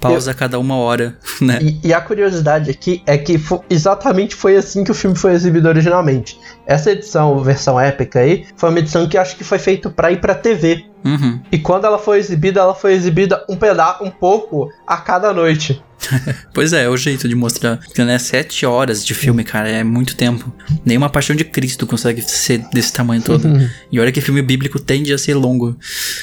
[0.00, 1.58] Pausa a cada uma hora, né?
[1.60, 5.32] E, e a curiosidade aqui é que fo- exatamente foi assim que o filme foi
[5.32, 6.38] exibido originalmente.
[6.66, 10.20] Essa edição, versão épica aí, foi uma edição que acho que foi feita pra ir
[10.20, 10.84] pra TV.
[11.04, 11.40] Uhum.
[11.52, 15.82] E quando ela foi exibida, ela foi exibida um pedaço, um pouco a cada noite.
[16.52, 17.78] Pois é, é o jeito de mostrar.
[17.78, 20.52] Porque, né, 7 horas de filme, cara, é muito tempo.
[20.84, 23.48] Nenhuma Paixão de Cristo consegue ser desse tamanho todo.
[23.90, 25.76] e olha que filme bíblico tende a ser longo.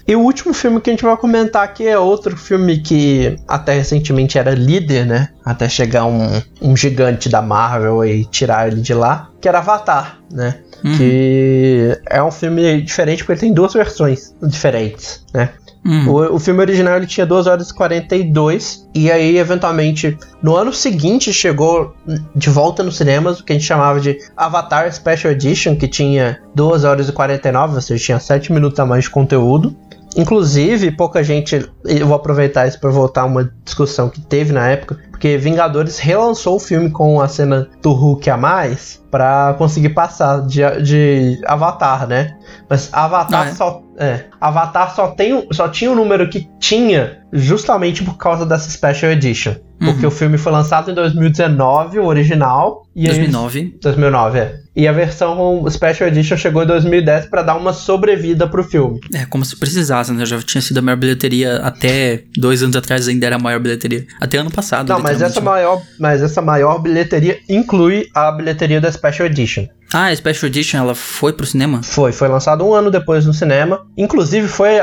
[0.08, 3.74] E o último filme que a gente vai comentar aqui é outro filme que até
[3.74, 5.30] recentemente era líder, né?
[5.46, 10.20] Até chegar um, um gigante da Marvel e tirar ele de lá, que era Avatar,
[10.32, 10.60] né?
[10.84, 10.98] Uhum.
[10.98, 15.50] Que é um filme diferente porque ele tem duas versões diferentes, né?
[15.86, 16.10] Uhum.
[16.10, 20.72] O, o filme original ele tinha 2 horas e 42 e aí eventualmente no ano
[20.72, 21.94] seguinte chegou
[22.34, 26.40] de volta nos cinemas o que a gente chamava de Avatar Special Edition que tinha
[26.56, 29.76] 2 horas e 49, ou seja, tinha 7 minutos a mais de conteúdo.
[30.16, 31.68] Inclusive, pouca gente.
[31.84, 36.00] Eu vou aproveitar isso para voltar a uma discussão que teve na época, porque Vingadores
[36.00, 41.40] relançou o filme com a cena do Hulk a mais para conseguir passar de, de
[41.46, 42.36] Avatar, né?
[42.70, 43.54] Mas Avatar Ah, é?
[43.54, 43.82] só.
[43.98, 49.12] É, Avatar só, tem, só tinha o número que tinha justamente por causa dessa Special
[49.12, 49.54] Edition.
[49.80, 50.08] Porque Uhum.
[50.08, 52.84] o filme foi lançado em 2019, o original.
[52.96, 53.78] E aí- 2009.
[53.82, 54.56] 2009, é.
[54.76, 59.00] E a versão Special Edition chegou em 2010 para dar uma sobrevida pro filme.
[59.14, 60.26] É, como se precisasse, né?
[60.26, 64.06] Já tinha sido a maior bilheteria até dois anos atrás, ainda era a maior bilheteria.
[64.22, 64.90] Até ano passado.
[64.90, 65.66] Não, mas essa, literalmente.
[65.66, 69.68] maior, mas essa maior bilheteria inclui a bilheteria da Special Edition.
[69.94, 71.84] Ah, a Special Edition, ela foi pro cinema?
[71.84, 73.86] Foi, foi lançado um ano depois no cinema.
[73.96, 74.80] Inclusive foi,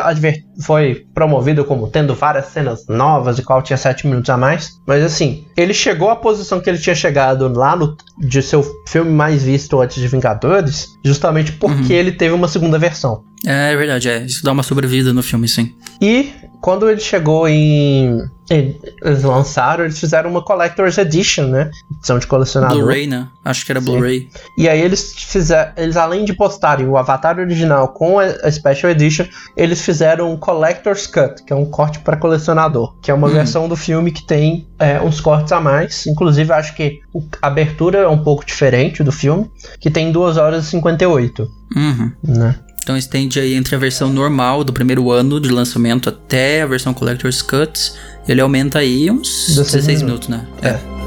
[0.60, 4.70] foi promovido como tendo várias cenas novas e qual tinha 7 minutos a mais.
[4.86, 9.10] Mas assim, ele chegou à posição que ele tinha chegado lá no de seu filme
[9.10, 13.24] mais visto antes de Vingadores, justamente porque ele teve uma segunda versão.
[13.44, 14.24] É, é verdade, é.
[14.24, 15.74] Isso dá uma sobrevida no filme, sim.
[16.00, 18.18] E quando ele chegou em.
[18.50, 21.70] Eles lançaram, eles fizeram uma Collector's Edition, né?
[21.96, 22.78] Edição de colecionador.
[22.78, 23.28] Blu-ray, né?
[23.44, 23.80] Acho que era.
[23.80, 24.28] Blu-ray.
[24.58, 25.70] E aí eles fizeram.
[25.76, 29.24] Eles, além de postarem o Avatar original com a, Special Edition,
[29.56, 32.96] eles fizeram um Collector's Cut, que é um corte para colecionador.
[33.00, 33.32] Que é uma Hum.
[33.32, 36.04] versão do filme que tem é, uns cortes a mais.
[36.08, 36.98] Inclusive, acho que
[37.40, 39.48] a abertura é um pouco diferente do filme,
[39.78, 42.12] que tem 2 horas e 58, Uhum.
[42.24, 42.56] né?
[42.90, 46.92] Então estende aí entre a versão normal do primeiro ano de lançamento até a versão
[46.92, 47.94] Collector's Cuts.
[48.26, 50.44] Ele aumenta aí uns 16 16 minutos, né?
[50.60, 50.99] É.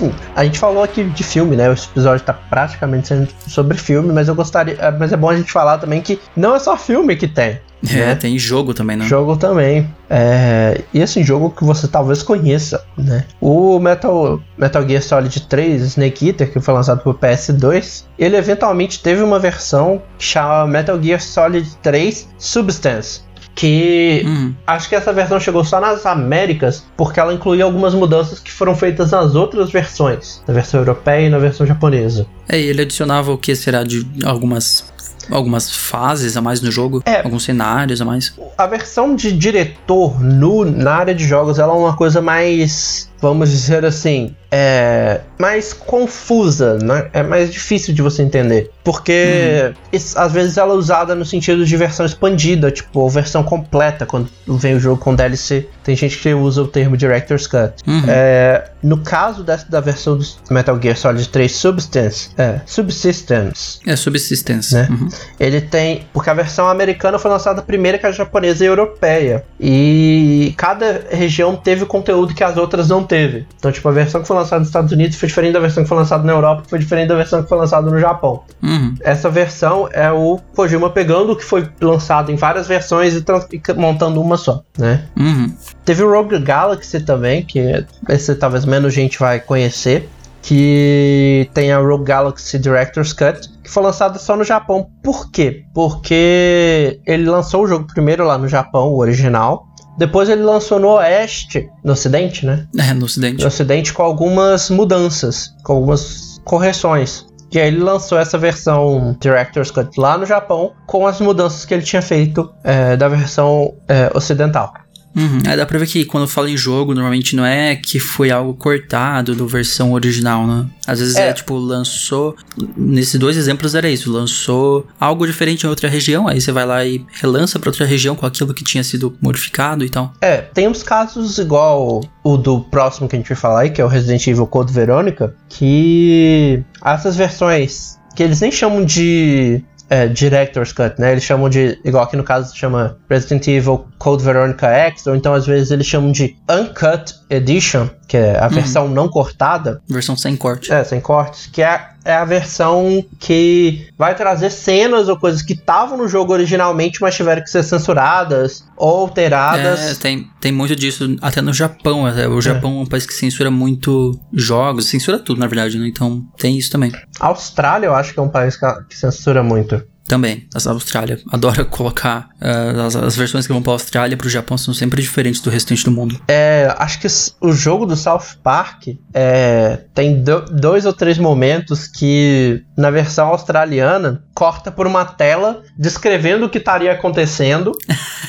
[0.00, 1.70] Assim, a gente falou aqui de filme, né?
[1.72, 4.74] Esse episódio tá praticamente sendo sobre filme, mas eu gostaria.
[4.78, 7.60] é, Mas é bom a gente falar também que não é só filme que tem.
[7.88, 8.14] É, né?
[8.14, 9.06] tem jogo também, né?
[9.06, 9.88] Jogo também.
[10.08, 13.24] É, e assim, jogo que você talvez conheça, né?
[13.40, 19.02] O Metal, Metal Gear Solid 3 Snake Eater, que foi lançado pro PS2, ele eventualmente
[19.02, 23.22] teve uma versão que chama Metal Gear Solid 3 Substance.
[23.54, 24.54] Que Uhum.
[24.66, 28.74] acho que essa versão chegou só nas Américas, porque ela incluía algumas mudanças que foram
[28.74, 32.26] feitas nas outras versões, na versão europeia e na versão japonesa.
[32.48, 34.88] É, e ele adicionava o que será de algumas
[35.30, 37.20] algumas fases a mais no jogo, É.
[37.22, 38.34] alguns cenários a mais.
[38.58, 43.50] A versão de diretor no, na área de jogos ela é uma coisa mais, vamos
[43.50, 47.08] dizer assim, é mais confusa, né?
[47.12, 48.70] É mais difícil de você entender.
[48.82, 54.04] Porque isso- às vezes ela é usada no sentido de versão expandida, tipo, versão completa,
[54.06, 55.68] quando vem o jogo com DLC.
[55.84, 57.74] Tem gente que usa o termo Director's Cut.
[57.86, 58.02] Uhum.
[58.08, 63.94] É, no caso dessa, da versão do Metal Gear Solid 3 Substance, é, Subsistence, É
[63.96, 64.74] subsistence.
[64.74, 64.88] Né?
[64.90, 65.08] Uhum.
[65.38, 66.06] ele tem.
[66.12, 69.44] Porque a versão americana foi lançada primeiro que a japonesa e a europeia.
[69.58, 73.44] E cada região teve conteúdo que as outras não teve.
[73.58, 75.88] Então, tipo, a versão que foi lançada nos Estados Unidos foi diferente da versão que
[75.88, 78.44] foi lançada na Europa, que foi diferente da versão que foi lançada no Japão.
[78.62, 78.94] Uhum.
[79.00, 83.72] Essa versão é o Kojima pegando o que foi lançado em várias versões e, e
[83.74, 85.06] montando uma só, né?
[85.18, 85.52] Uhum.
[85.84, 90.08] Teve o Rogue Galaxy também, que esse talvez menos gente vai conhecer,
[90.40, 94.88] que tem a Rogue Galaxy Director's Cut, que foi lançada só no Japão.
[95.02, 95.64] Por quê?
[95.74, 99.66] Porque ele lançou o jogo primeiro lá no Japão, o original.
[99.98, 102.66] Depois ele lançou no Oeste, no Ocidente, né?
[102.78, 103.42] É, no ocidente.
[103.42, 107.26] No Ocidente com algumas mudanças, com algumas correções.
[107.52, 111.74] E aí ele lançou essa versão Director's Cut lá no Japão, com as mudanças que
[111.74, 114.72] ele tinha feito é, da versão é, ocidental.
[115.14, 115.40] Uhum.
[115.44, 118.54] É, dá pra ver que quando fala em jogo, normalmente não é que foi algo
[118.54, 120.66] cortado da versão original, né?
[120.86, 121.28] Às vezes é.
[121.28, 121.32] É.
[121.32, 122.36] tipo, lançou.
[122.76, 126.84] Nesses dois exemplos era isso: lançou algo diferente em outra região, aí você vai lá
[126.84, 130.12] e relança pra outra região com aquilo que tinha sido modificado e tal.
[130.20, 133.80] É, tem uns casos igual o do próximo que a gente vai falar aí, que
[133.80, 140.06] é o Resident Evil Code Veronica, que essas versões que eles nem chamam de é,
[140.06, 141.12] Director's Cut, né?
[141.12, 145.34] Eles chamam de, igual aqui no caso chama Resident Evil Code Veronica X, ou então
[145.34, 150.34] às vezes eles chamam de Uncut Edition, que é a versão não cortada, Versão sem
[150.36, 150.72] corte.
[150.72, 155.52] é, sem cortes, que é, é a versão que vai trazer cenas ou coisas que
[155.52, 159.92] estavam no jogo originalmente, mas tiveram que ser censuradas ou alteradas.
[159.92, 162.04] É, tem, tem muito disso, até no Japão.
[162.04, 162.26] até.
[162.26, 165.86] O Japão é um país que censura muito jogos, censura tudo, na verdade, né?
[165.86, 166.90] Então tem isso também.
[167.20, 168.58] A Austrália, eu acho que é um país
[168.88, 169.80] que censura muito.
[170.10, 174.28] Também, a Austrália adora colocar ah, as, as versões que vão pra Austrália e pro
[174.28, 176.20] Japão são sempre diferentes do restante do mundo.
[176.26, 177.06] É, acho que
[177.40, 183.28] o jogo do South Park é, tem do- dois ou três momentos que, na versão
[183.28, 187.70] australiana, corta por uma tela descrevendo o que estaria acontecendo.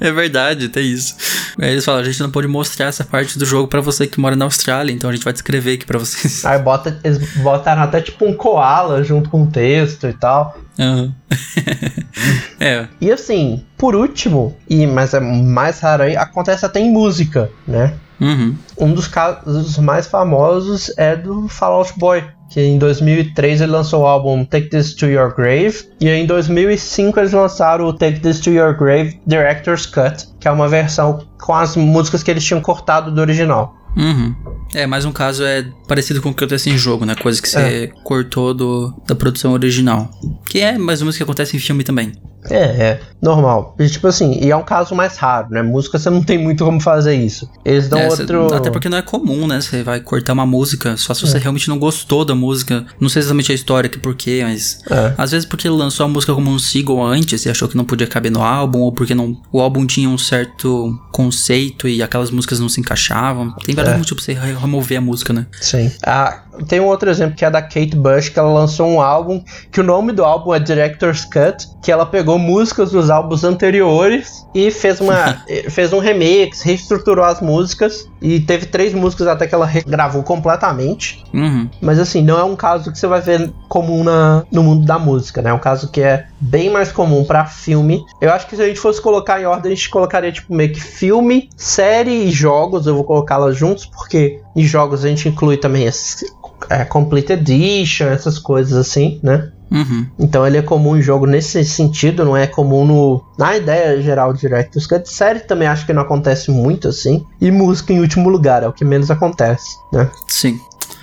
[0.00, 1.14] É verdade, tem isso.
[1.58, 4.20] Aí eles falam, a gente não pode mostrar essa parte do jogo pra você que
[4.20, 6.44] mora na Austrália, então a gente vai descrever aqui pra vocês.
[6.44, 10.56] Aí bota, eles botaram até tipo um koala junto com o texto e tal.
[10.78, 11.14] Aham.
[12.60, 17.50] é, E assim, por último, e mas é mais raro aí, acontece até em música,
[17.66, 17.94] né?
[18.20, 18.54] uhum.
[18.78, 24.02] Um dos casos mais famosos é do Fall Out Boy, que em 2003 ele lançou
[24.02, 28.40] o álbum Take This to Your Grave, e em 2005 eles lançaram o Take This
[28.40, 32.60] to Your Grave Director's Cut, que é uma versão com as músicas que eles tinham
[32.60, 33.74] cortado do original.
[33.96, 34.34] Uhum.
[34.74, 37.14] É, mais um caso é parecido com o que acontece em jogo, né?
[37.14, 40.10] Coisa que você cortou do, da produção original.
[40.48, 42.12] Que é mais ou menos o que acontece em filme também.
[42.50, 43.74] É, é, normal.
[43.78, 45.62] E, tipo assim, e é um caso mais raro, né?
[45.62, 47.48] Música você não tem muito como fazer isso.
[47.64, 48.54] Eles dão É, cê- outro.
[48.54, 49.60] até porque não é comum, né?
[49.60, 52.84] Você vai cortar uma música só se você realmente não gostou da música.
[53.00, 54.80] Não sei exatamente a história que porquê, mas.
[54.90, 55.14] É.
[55.18, 58.06] Às vezes porque lançou a música como um single antes e achou que não podia
[58.06, 62.60] caber no álbum, ou porque não, o álbum tinha um certo conceito e aquelas músicas
[62.60, 63.52] não se encaixavam.
[63.64, 63.98] Tem vários É.
[63.98, 65.46] motivos pra você re- remover a música, né?
[65.60, 65.90] Sim.
[66.04, 69.42] Ah, tem um outro exemplo que é da Kate Bush, que ela lançou um álbum
[69.70, 74.46] que o nome do álbum é Director's Cut, que ela pegou músicas dos álbuns anteriores
[74.54, 79.46] e fez uma eh, fez um remix, reestruturou as músicas e teve três músicas até
[79.46, 81.24] que ela regravou completamente.
[81.32, 81.68] Uhum.
[81.80, 84.98] Mas assim, não é um caso que você vai ver comum na, no mundo da
[84.98, 85.50] música, né?
[85.50, 88.04] É um caso que é bem mais comum pra filme.
[88.20, 90.72] Eu acho que se a gente fosse colocar em ordem, a gente colocaria tipo meio
[90.72, 92.86] que filme, série e jogos.
[92.86, 96.26] Eu vou colocá-las juntos porque em jogos a gente inclui também esse,
[96.68, 99.50] é, Complete Edition, essas coisas assim, né?
[99.70, 100.06] Uhum.
[100.18, 104.32] Então ele é comum em jogo nesse sentido, não é comum no, na ideia geral
[104.32, 105.08] de Director's Cut.
[105.08, 107.24] Série também acho que não acontece muito assim.
[107.40, 110.08] E música em último lugar, é o que menos acontece, né?
[110.28, 110.58] Sim.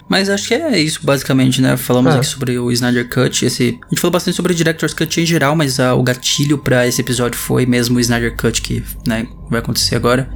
[0.08, 1.76] Mas acho que é isso, basicamente, né?
[1.76, 2.18] Falamos É.
[2.18, 3.46] aqui sobre o Snyder Cut.
[3.46, 3.80] Esse...
[3.84, 6.86] A gente falou bastante sobre o Director's Cut em geral, mas ah, o gatilho pra
[6.88, 10.30] esse episódio foi mesmo o Snyder Cut, que né, vai acontecer agora.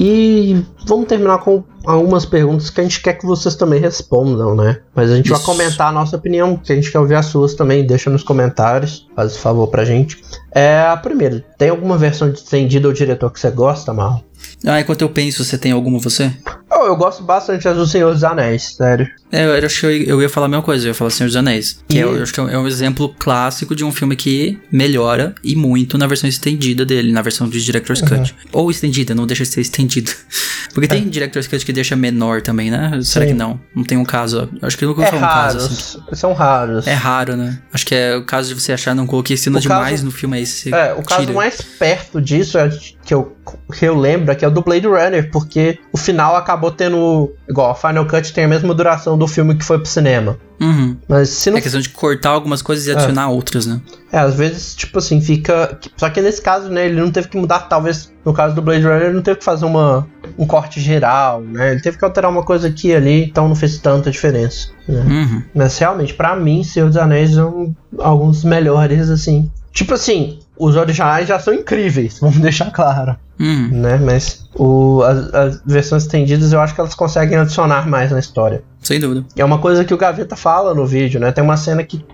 [0.00, 4.78] E vamos terminar com algumas perguntas que a gente quer que vocês também respondam, né?
[4.94, 5.44] Mas a gente vai Isso.
[5.44, 7.84] comentar a nossa opinião, que a gente quer ouvir as suas também.
[7.84, 10.22] Deixa nos comentários, faz esse favor pra gente.
[10.52, 11.44] É a primeira.
[11.58, 14.22] Tem alguma versão estendida ou diretor que você gosta, Mal?
[14.66, 16.32] Ah, enquanto eu penso, você tem alguma você?
[16.70, 19.08] Oh, eu gosto bastante das do Senhor dos Anéis, sério.
[19.32, 21.28] É, eu acho que eu, eu ia falar a mesma coisa, eu ia falar Senhor
[21.28, 21.82] dos Anéis.
[21.88, 24.14] Que E- é, eu acho que é um- é um exemplo clássico de um filme
[24.16, 28.08] que melhora e muito na versão estendida dele, na versão de Director's Uhum.
[28.08, 28.34] Cut.
[28.52, 30.10] Ou estendida, não deixa de ser estendida.
[30.74, 33.00] Porque tem Director's Cut que deixa menor também, né?
[33.02, 33.28] Será É.
[33.28, 33.34] Sim.
[33.34, 33.58] que não?
[33.74, 34.48] Não tem um caso.
[34.62, 35.98] Acho que eu nunca É vi um caso assim.
[36.12, 36.86] são raros.
[36.86, 37.58] É raro, né?
[37.72, 40.10] Acho que é o caso de você achar não coloquei cena O demais caso- no
[40.10, 41.32] filme aí você É, o caso tira.
[41.32, 42.68] mais perto disso é
[43.04, 43.36] que eu
[43.72, 47.32] que eu lembro aqui é o do Blade Runner, porque o final acabou tendo.
[47.48, 50.38] Igual, a Final Cut tem a mesma duração do filme que foi pro cinema.
[50.60, 50.96] Uhum.
[51.08, 51.58] Mas se não.
[51.58, 53.80] É questão de cortar algumas coisas e adicionar outras, né?
[54.10, 55.78] É, às vezes, tipo assim, fica.
[55.96, 58.82] Só que nesse caso, né, ele não teve que mudar, talvez, no caso do Blade
[58.82, 61.72] Runner, ele não teve que fazer uma, um corte geral, né?
[61.72, 64.70] Ele teve que alterar uma coisa aqui e ali, então não fez tanta diferença.
[64.88, 65.00] Né?
[65.00, 65.42] Uhum.
[65.54, 69.50] Mas realmente, pra mim, Senhor dos Anéis são alguns melhores, assim.
[69.72, 73.68] Tipo assim, os originais já são incríveis, vamos deixar claro, Uhum.
[73.70, 73.96] né?
[73.98, 78.62] Mas o, as, as versões estendidas eu acho que elas conseguem adicionar mais na história.
[78.82, 79.24] Sem dúvida.
[79.36, 81.32] É uma coisa que o Gaveta fala no vídeo, né?
[81.32, 82.04] Tem uma cena que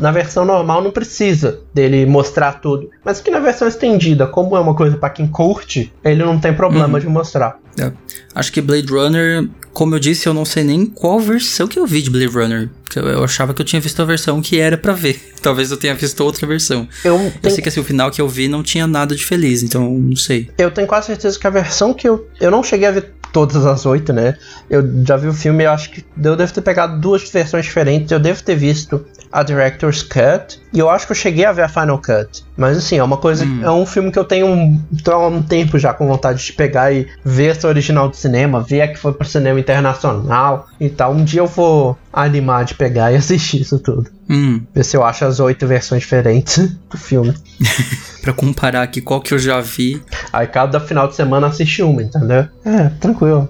[0.00, 4.60] na versão normal não precisa dele mostrar tudo, mas que na versão estendida, como é
[4.60, 7.58] uma coisa pra quem curte, ele não tem problema de mostrar.
[7.78, 7.92] É.
[8.34, 11.86] Acho que Blade Runner, como eu disse, eu não sei nem qual versão que eu
[11.86, 12.70] vi de Blade Runner.
[12.94, 15.20] Eu, eu achava que eu tinha visto a versão que era pra ver.
[15.40, 16.86] Talvez eu tenha visto outra versão.
[17.04, 19.24] Eu Eu tenho, sei que assim, o final que eu vi não tinha nada de
[19.24, 20.50] feliz, então não sei.
[20.58, 22.28] eu tenho quase certeza que a versão que eu.
[22.40, 24.36] Eu não cheguei a ver todas as oito, né?
[24.68, 28.12] Eu já vi o filme, eu acho que eu devo ter pegado duas versões diferentes.
[28.12, 30.60] Eu devo ter visto a Director's Cut.
[30.72, 32.44] E eu acho que eu cheguei a ver a Final Cut.
[32.56, 33.44] Mas assim, é uma coisa.
[33.62, 36.52] É um filme que eu tenho um, tô há um tempo já com vontade de
[36.52, 40.90] pegar e ver essa original do cinema, ver a que foi pro cinema internacional e
[40.90, 41.12] tal.
[41.12, 44.10] Um dia eu vou animar de pegar e assistir isso tudo.
[44.28, 46.58] Hum, Ver se eu acho as oito versões diferentes
[46.90, 47.34] do filme.
[48.22, 50.00] pra comparar aqui qual que eu já vi.
[50.32, 52.46] Aí cada final de semana assiste uma, entendeu?
[52.64, 53.48] É, tranquilo.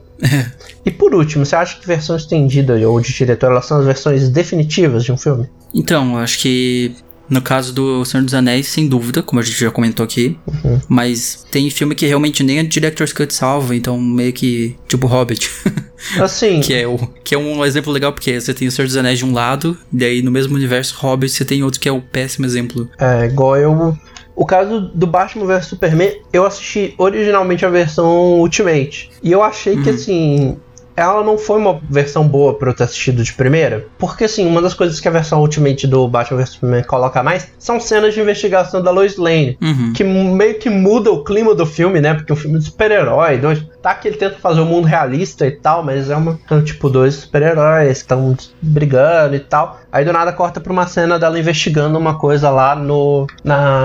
[0.87, 4.29] E por último, você acha que versão estendida ou de diretor elas são as versões
[4.29, 5.49] definitivas de um filme?
[5.75, 6.95] Então, acho que
[7.33, 10.39] no caso do Senhor dos Anéis, sem dúvida, como a gente já comentou aqui.
[10.87, 15.51] Mas tem filme que realmente nem a Director's Cut salva, então meio que tipo Hobbit.
[16.21, 18.97] Assim, que, é o, que é um exemplo legal, porque você tem o Senhor dos
[18.97, 21.93] Anéis de um lado, e aí no mesmo universo Hobbit você tem outro que é
[21.93, 22.89] o péssimo exemplo.
[22.99, 23.97] é igual eu.
[24.35, 29.11] O caso do Batman vs Superman, eu assisti originalmente a versão Ultimate.
[29.23, 30.57] E eu achei que assim.
[30.97, 33.87] Ela não foi uma versão boa pra eu ter assistido de primeira.
[33.99, 37.49] Porque, assim, uma das coisas que a versão Ultimate do Batman vs Superman coloca mais
[37.59, 39.57] são cenas de investigação da Lois Lane.
[39.61, 39.93] Uhum.
[39.93, 42.15] que meio que muda o clima do filme, né?
[42.15, 43.63] Porque é um filme de super-herói, dois.
[43.83, 46.39] Tá que ele tenta fazer um mundo realista e tal, mas é uma.
[46.49, 49.81] São tipo dois super-heróis que estão brigando e tal.
[49.91, 53.27] Aí do nada corta pra uma cena dela investigando uma coisa lá no.
[53.45, 53.85] Na.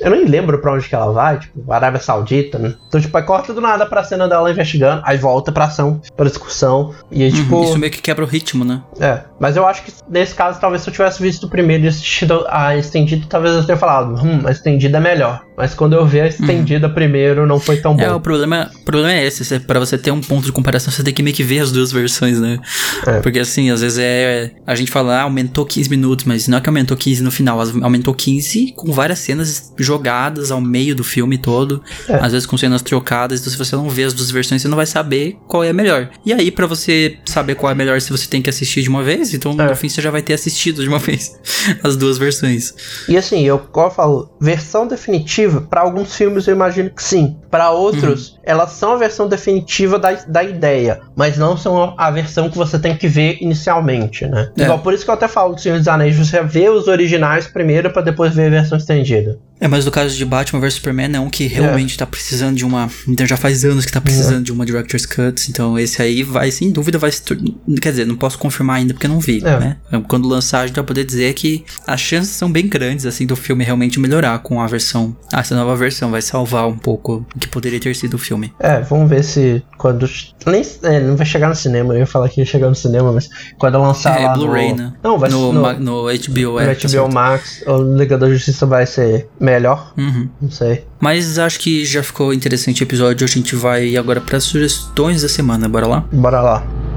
[0.00, 2.74] Eu nem lembro pra onde que ela vai, tipo, Arábia Saudita, né?
[2.88, 6.26] Então, tipo, aí corta do nada pra cena dela investigando, aí volta pra ação, pra
[6.26, 6.92] discussão.
[7.10, 7.56] E aí, tipo.
[7.56, 7.64] Uhum.
[7.64, 8.82] Isso meio que quebra o ritmo, né?
[8.98, 11.88] É, mas eu acho que nesse caso, talvez se eu tivesse visto o primeiro e
[11.88, 15.42] assistido a estendida, talvez eu tenha falado, hum, a estendida é melhor.
[15.60, 18.02] Mas quando eu vi a estendida primeiro, não foi tão bom.
[18.02, 19.60] É, o problema, o problema é esse.
[19.60, 21.92] Pra você ter um ponto de comparação, você tem que meio que ver as duas
[21.92, 22.58] versões, né?
[23.06, 23.20] É.
[23.20, 24.52] Porque assim, às vezes é.
[24.66, 27.60] A gente fala, ah, aumentou 15 minutos, mas não é que aumentou 15 no final,
[27.82, 31.82] aumentou 15 com várias cenas jogadas ao meio do filme todo.
[32.08, 32.14] É.
[32.14, 34.76] Às vezes com cenas trocadas, então se você não vê as duas versões, você não
[34.76, 36.08] vai saber qual é a melhor.
[36.24, 38.88] E aí, pra você saber qual é a melhor, se você tem que assistir de
[38.88, 39.68] uma vez, então É.
[39.68, 41.38] no fim você já vai ter assistido de uma vez
[41.82, 42.72] as duas versões.
[43.08, 47.36] E assim, eu, como eu falo, versão definitiva, pra alguns filmes eu imagino que sim.
[47.50, 52.48] Pra outros, elas são a versão definitiva da, da ideia, mas não são a, versão
[52.48, 54.50] que você tem que ver inicialmente, né?
[54.58, 54.62] É.
[54.62, 57.46] Igual por isso que eu até falo do Senhor dos Anéis, você vê os originais
[57.46, 59.38] primeiro pra depois ver a versão estendida.
[59.62, 62.64] É, mas no caso de Batman vs Superman é um que realmente tá precisando de
[62.64, 62.88] uma.
[63.06, 65.50] Então já faz anos que tá precisando de uma Director's Cut.
[65.50, 67.36] Então esse aí vai, sem dúvida, vai se tor-
[67.82, 69.58] Quer dizer, não posso confirmar ainda porque eu não vi, É.
[69.58, 69.76] né?
[70.08, 73.36] Quando lançar, a gente vai poder dizer que as chances são bem grandes, assim, do
[73.36, 75.14] filme realmente melhorar com a versão.
[75.40, 78.52] Ah, Essa nova versão vai salvar um pouco o que poderia ter sido o filme.
[78.58, 80.08] É, vamos ver se quando.
[80.46, 83.12] Nem, é, não vai chegar no cinema, eu ia falar que ia chegar no cinema,
[83.12, 83.28] mas
[83.58, 84.76] quando lançar é, lá Blu-ray, no...
[84.76, 84.92] né?
[85.02, 86.74] Não, vai no, ser no, no HBO, no é.
[86.74, 87.12] tá HBO certo.
[87.12, 90.28] Max, o Liga da Justiça vai ser melhor, Uhum.
[90.40, 90.84] não sei.
[90.98, 93.24] Mas acho que já ficou interessante o episódio.
[93.24, 95.68] A gente vai agora para sugestões da semana.
[95.68, 96.04] Bora lá?
[96.12, 96.89] Bora lá.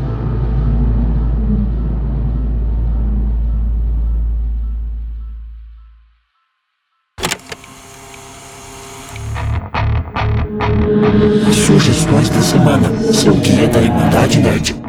[13.14, 14.84] Seu guia da Irmandade Nerd.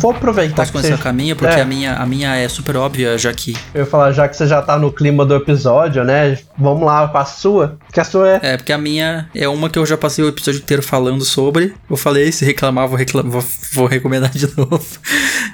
[0.00, 1.08] Vou aproveitar Posso que começar você...
[1.08, 1.36] a minha?
[1.36, 1.60] Porque É.
[1.60, 4.46] a, minha, a minha é super óbvia, já que Eu ia falar, já que você
[4.46, 6.38] já tá no clima do episódio, né?
[6.56, 7.76] Vamos lá com a sua.
[7.92, 8.40] Que a sua é.
[8.42, 11.74] É, porque a minha é uma que eu já passei o episódio inteiro falando sobre.
[11.88, 14.86] Eu falei, se reclamar, vou, vou, vou recomendar de novo.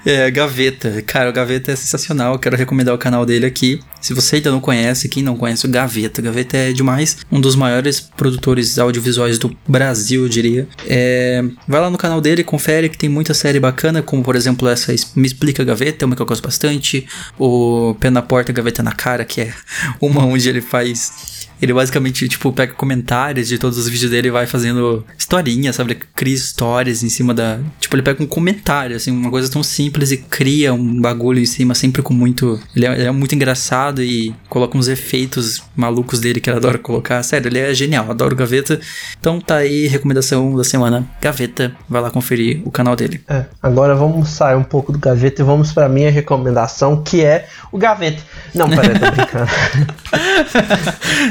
[0.05, 1.03] É, Gaveta.
[1.03, 2.35] Cara, o Gaveta é sensacional.
[2.35, 3.81] Eu quero recomendar o canal dele aqui.
[4.01, 7.19] Se você ainda não conhece, quem não conhece o Gaveta, Gaveta é demais.
[7.33, 10.69] Um dos maiores produtores audiovisuais do Brasil, eu diria.
[10.87, 14.69] É, vai lá no canal dele, confere que tem muita série bacana, como por exemplo
[14.69, 17.07] essa Me Explica Gaveta, é uma que eu gosto bastante.
[17.37, 19.53] O Pé na Porta, Gaveta na Cara, que é
[20.01, 24.31] uma onde ele faz ele basicamente, tipo, pega comentários de todos os vídeos dele e
[24.31, 25.93] vai fazendo historinhas, sabe?
[25.93, 27.59] Ele cria histórias em cima da.
[27.81, 31.47] Tipo, ele pega um comentário, assim, uma coisa tão simples e cria um bagulho em
[31.47, 32.61] cima, sempre com muito.
[32.75, 36.79] Ele é, ele é muito engraçado e coloca uns efeitos malucos dele que ele adora
[36.79, 37.23] colocar.
[37.23, 38.79] Sério, ele é genial, adoro Gaveta.
[39.19, 41.75] Então tá aí, recomendação da semana: Gaveta.
[41.89, 43.23] Vai lá conferir o canal dele.
[43.29, 47.47] É, agora vamos sair um pouco do Gaveta e vamos pra minha recomendação, que é
[47.73, 48.23] o Gaveta.
[48.55, 49.51] Não, peraí, tô brincando.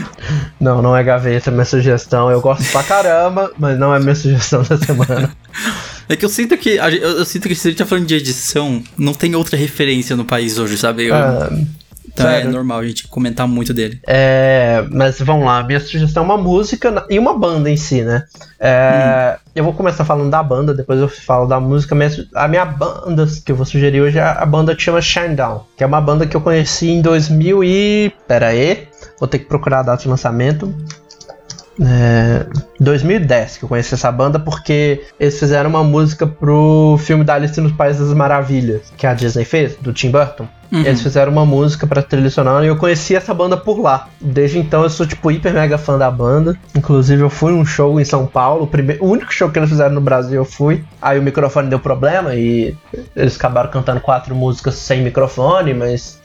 [0.60, 2.30] Não, não é gaveta, é minha sugestão.
[2.32, 5.32] Eu gosto pra caramba, mas não é minha sugestão da semana.
[6.08, 6.76] É que eu sinto que.
[6.76, 10.16] Eu, eu, sinto que se a gente tá falando de edição, não tem outra referência
[10.16, 11.06] no país hoje, sabe?
[11.06, 11.50] Eu, Ah,
[12.16, 12.52] então é sério?
[12.52, 14.00] normal a gente comentar muito dele.
[14.08, 18.24] É, mas vamos lá, minha sugestão é uma música e uma banda em si, né?
[18.58, 21.94] É, Eu vou começar falando da banda, depois eu falo da música.
[21.94, 25.66] Mas a minha banda que eu vou sugerir hoje é a banda que chama Shinedown,
[25.76, 28.14] que é uma banda que eu conheci em 2000 e...
[28.28, 28.88] Pera aí,
[29.20, 30.74] vou ter que procurar a data de lançamento.
[31.82, 32.46] É,
[32.80, 37.60] 2010 que eu conheci essa banda porque eles fizeram uma música pro filme da Alice
[37.60, 40.48] nos Países das Maravilhas que a Disney fez, do Tim Burton.
[40.72, 40.80] Uhum.
[40.80, 44.08] Eles fizeram uma música pra trilha sonora e eu conheci essa banda por lá.
[44.22, 46.58] Desde então eu sou tipo hiper mega fã da banda.
[46.74, 49.70] Inclusive eu fui num show em São Paulo, o, primeiro, o único show que eles
[49.70, 50.84] fizeram no Brasil eu fui.
[51.02, 52.76] Aí o microfone deu problema e
[53.16, 56.20] eles acabaram cantando quatro músicas sem microfone, mas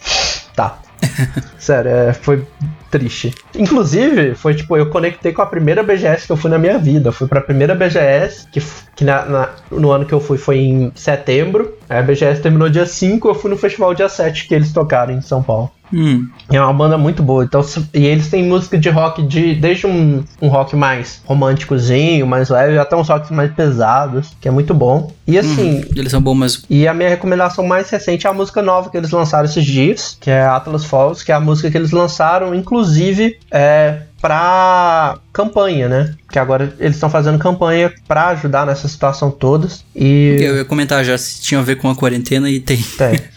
[0.55, 0.79] tá.
[1.59, 2.47] Sério, é, foi
[2.91, 3.35] triste.
[3.55, 7.09] Inclusive, foi tipo, eu conectei com a primeira BGS que eu fui na minha vida.
[7.09, 8.61] Eu fui pra primeira BGS, que,
[9.01, 11.73] que na- na- no ano que eu fui foi em setembro.
[11.89, 15.23] A BGS terminou dia 5, eu fui no festival dia 7 que eles tocaram em
[15.23, 15.71] São Paulo.
[15.93, 16.29] Hum.
[16.53, 17.43] É uma banda muito boa.
[17.43, 22.49] Então, e eles têm música de rock de desde um, um rock mais românticozinho, mais
[22.51, 25.11] leve, até uns rocks mais pesados, que é muito bom.
[25.27, 26.63] E assim, Eles são bons, mas.
[26.69, 30.17] e a minha recomendação mais recente é a música nova que eles lançaram esses dias,
[30.21, 35.89] que é Atlas Falls, que é a música que eles lançaram, inclusive, é, pra campanha,
[35.89, 36.15] né?
[36.31, 39.85] Que agora eles estão fazendo campanha pra ajudar nessa situação todas.
[39.95, 42.79] E Eu ia comentar já se tinha a ver com a quarentena e tem.
[42.97, 43.21] tem.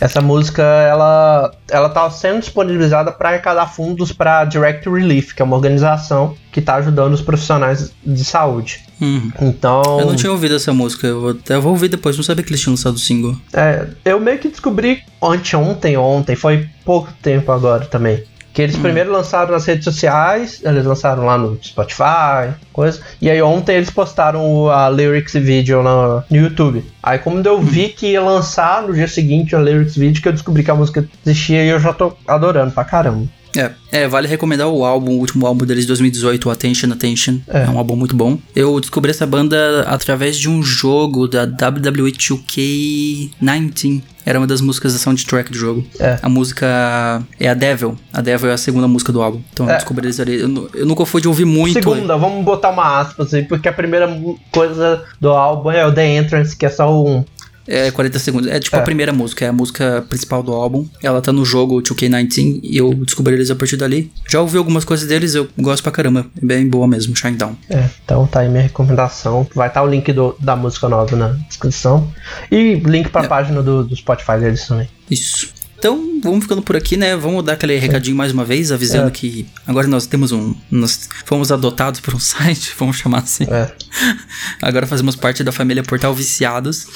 [0.00, 5.44] Essa música, ela, ela tá sendo disponibilizada para arrecadar fundos para Direct Relief, que é
[5.44, 8.80] uma organização que tá ajudando os profissionais de saúde.
[9.00, 9.30] Hum.
[9.40, 12.42] Então, Eu não tinha ouvido essa música, eu vou- até vou ouvir depois, não sabia
[12.42, 13.36] que eles tinham lançado o single.
[13.52, 18.24] É, eu meio que descobri anteontem, ontem, foi pouco tempo agora também.
[18.52, 23.00] Que eles primeiro lançaram nas redes sociais, eles lançaram lá no Spotify, coisa.
[23.20, 26.84] E aí ontem eles postaram o- a lyrics video no, no YouTube.
[27.02, 30.32] Aí quando eu vi que ia lançar no dia seguinte a lyrics video, que eu
[30.32, 33.26] descobri que a música existia e eu já tô adorando pra caramba.
[33.56, 37.38] É, é, vale recomendar o álbum, o último álbum deles de 2018, o Attention Attention.
[37.48, 37.62] É.
[37.64, 37.68] É.
[37.68, 38.38] um álbum muito bom.
[38.56, 44.02] Eu descobri essa banda através de um jogo da WWE 2K19.
[44.24, 45.84] Era uma das músicas da soundtrack do jogo.
[45.98, 46.16] É.
[46.22, 47.98] A música é a Devil.
[48.12, 49.40] A Devil é a segunda música do álbum.
[49.52, 49.72] Então É.
[49.72, 50.40] eu descobri eles ali.
[50.40, 51.72] Eu, eu nunca fui de ouvir muito.
[51.74, 54.08] Segunda, vamos botar uma aspas aí, porque a primeira
[54.52, 57.24] coisa do álbum é o The Entrance, que é só um.
[57.66, 58.48] É 40 segundos.
[58.50, 58.78] É tipo É.
[58.78, 60.86] a primeira música, é a música principal do álbum.
[61.02, 64.10] Ela tá no jogo 2K19 e eu descobri eles a partir dali.
[64.28, 66.26] Já ouvi algumas coisas deles, eu gosto pra caramba.
[66.42, 67.56] É bem boa mesmo, Shinedown.
[67.70, 69.46] É, então tá aí minha recomendação.
[69.54, 72.12] Vai estar o link do- da música nova na descrição.
[72.50, 73.28] E link pra É.
[73.28, 74.88] página do, do Spotify deles também.
[75.10, 75.48] Isso.
[75.82, 77.16] Então, vamos ficando por aqui, né?
[77.16, 79.10] Vamos dar aquele recadinho mais uma vez, avisando É.
[79.10, 80.54] que agora nós temos um.
[80.70, 83.42] Nós fomos adotados por um site, vamos chamar assim.
[83.50, 83.72] É.
[84.62, 86.86] Agora fazemos parte da família Portal Viciados.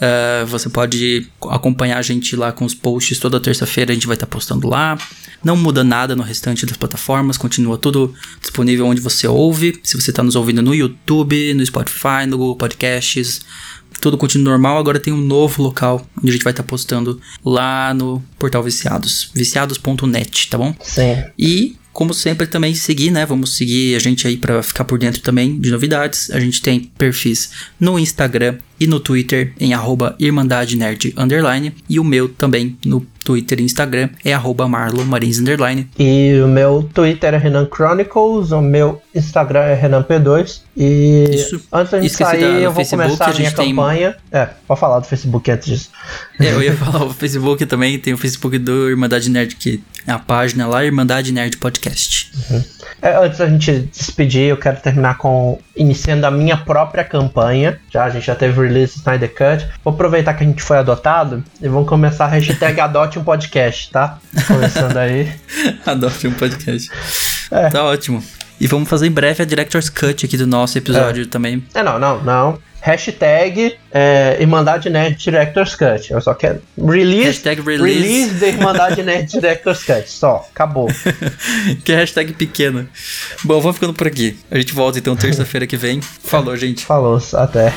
[0.00, 4.14] Ah, você pode acompanhar a gente lá com os posts toda terça-feira, a gente vai
[4.16, 4.98] estar postando lá.
[5.44, 9.78] Não muda nada no restante das plataformas, continua tudo disponível onde você ouve.
[9.84, 13.40] Se você está nos ouvindo no YouTube, no Spotify, no Google Podcasts,
[14.02, 14.76] tudo continua normal.
[14.76, 19.30] Agora tem um novo local onde a gente vai estar postando lá no Portal Viciados,
[19.32, 20.74] viciados.net, tá bom?
[20.82, 21.22] Sim.
[21.38, 23.24] E, como sempre, também seguir, né?
[23.24, 26.30] Vamos seguir a gente aí pra ficar por dentro também de novidades.
[26.32, 31.72] A gente tem perfis no Instagram e no Twitter em arroba Irmandade Nerd Underline.
[31.88, 35.88] E o meu também no Twitter e Instagram é arroba Marlon Marins Underline.
[35.98, 40.62] E o meu Twitter é Renan Chronicles, o meu Instagram é RenanP2.
[40.76, 41.60] E Isso.
[41.72, 44.16] antes da gente Esqueci sair, da- eu vou Facebook, começar a a minha tem- campanha.
[44.32, 45.90] É, pode falar do Facebook antes disso.
[46.40, 50.10] É, eu ia falar o Facebook também, tem o Facebook do Irmandade Nerd, que é
[50.12, 52.32] a página lá, Irmandade Nerd Podcast.
[53.00, 57.78] É, antes da gente despedir, eu quero terminar com iniciando a minha própria campanha.
[57.90, 59.68] Já a gente já teve release Snyder Cut.
[59.84, 63.90] Vou aproveitar que a gente foi adotado e vamos começar a hashtag adote um podcast,
[63.90, 64.18] tá?
[64.46, 65.32] Começando aí.
[65.86, 66.90] Adote um podcast.
[67.50, 67.68] É.
[67.68, 68.22] Tá ótimo.
[68.62, 71.64] E vamos fazer em breve a Director's Cut aqui do nosso episódio também.
[71.74, 72.58] É, não, não, não.
[72.80, 76.12] Hashtag é, Irmandade Nerd Director's Cut.
[76.12, 76.62] Eu só quero.
[76.78, 77.24] Release.
[77.24, 78.34] Hashtag release.
[78.34, 80.08] da Irmandade Nerd Director's Cut.
[80.08, 80.86] Só, acabou.
[81.84, 82.88] que é hashtag pequena.
[83.42, 84.38] Bom, vamos ficando por aqui.
[84.48, 86.00] A gente volta então terça-feira que vem.
[86.00, 86.84] Falou, gente.
[86.84, 87.74] Falou, até.